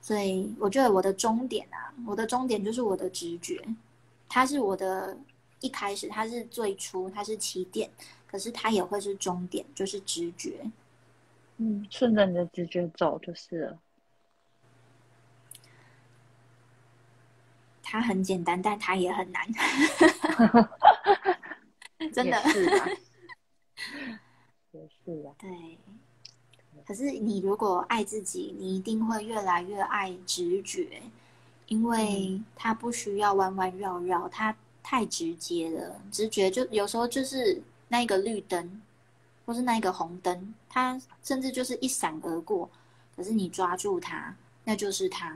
[0.02, 3.64] 所以我觉得我的终点啊，我的终点就是我的直觉，
[4.28, 5.18] 它是我的
[5.66, 7.90] 一开始，它是最初，它是起点，
[8.28, 10.60] 可是它也会是终点，就是直觉。
[11.58, 13.80] 嗯，顺着你的直觉走就是了。
[17.82, 19.48] 它很简单，但它也很难。
[22.14, 22.88] 真的是啊，
[24.72, 25.80] 也是啊，对。
[26.86, 31.02] 可是你如果爱自己，你一定会越来越爱直觉，
[31.68, 34.56] 因为它不需要弯弯绕绕，它
[34.88, 36.00] 太直接了。
[36.12, 38.80] 直觉就有时候就是那一个绿灯，
[39.44, 42.70] 或是那一个红灯，它甚至就是一闪而过。
[43.16, 45.36] 可是你抓住它，那就是它。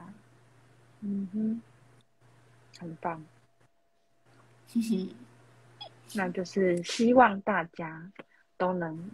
[1.00, 1.62] 嗯哼，
[2.78, 3.26] 很棒。
[6.14, 8.12] 那就是希望大家
[8.56, 9.10] 都能，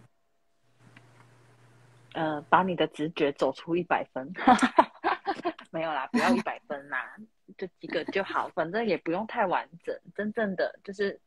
[2.12, 4.30] 呃，把你的直觉走出一百分。
[5.72, 7.16] 没有啦，不要一百分啦，
[7.56, 9.98] 就几个就好，反正也不用太完整。
[10.14, 11.18] 真正的就是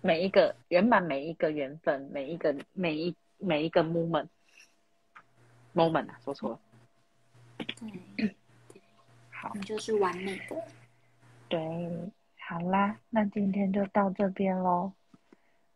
[0.00, 6.60] 每一个圆满，每一个缘分，每一个每一每一个 moment，moment 啊，说错了。
[8.16, 8.34] 对，
[9.30, 10.56] 好，你就是完美的。
[11.48, 11.58] 对，
[12.40, 14.92] 好啦，那今天就到这边喽，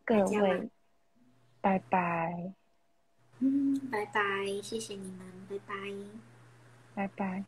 [0.05, 0.71] 各位，
[1.61, 2.53] 拜拜，
[3.39, 4.21] 嗯，拜拜，
[4.62, 5.75] 谢谢你们，拜拜。
[6.95, 7.45] 拜拜。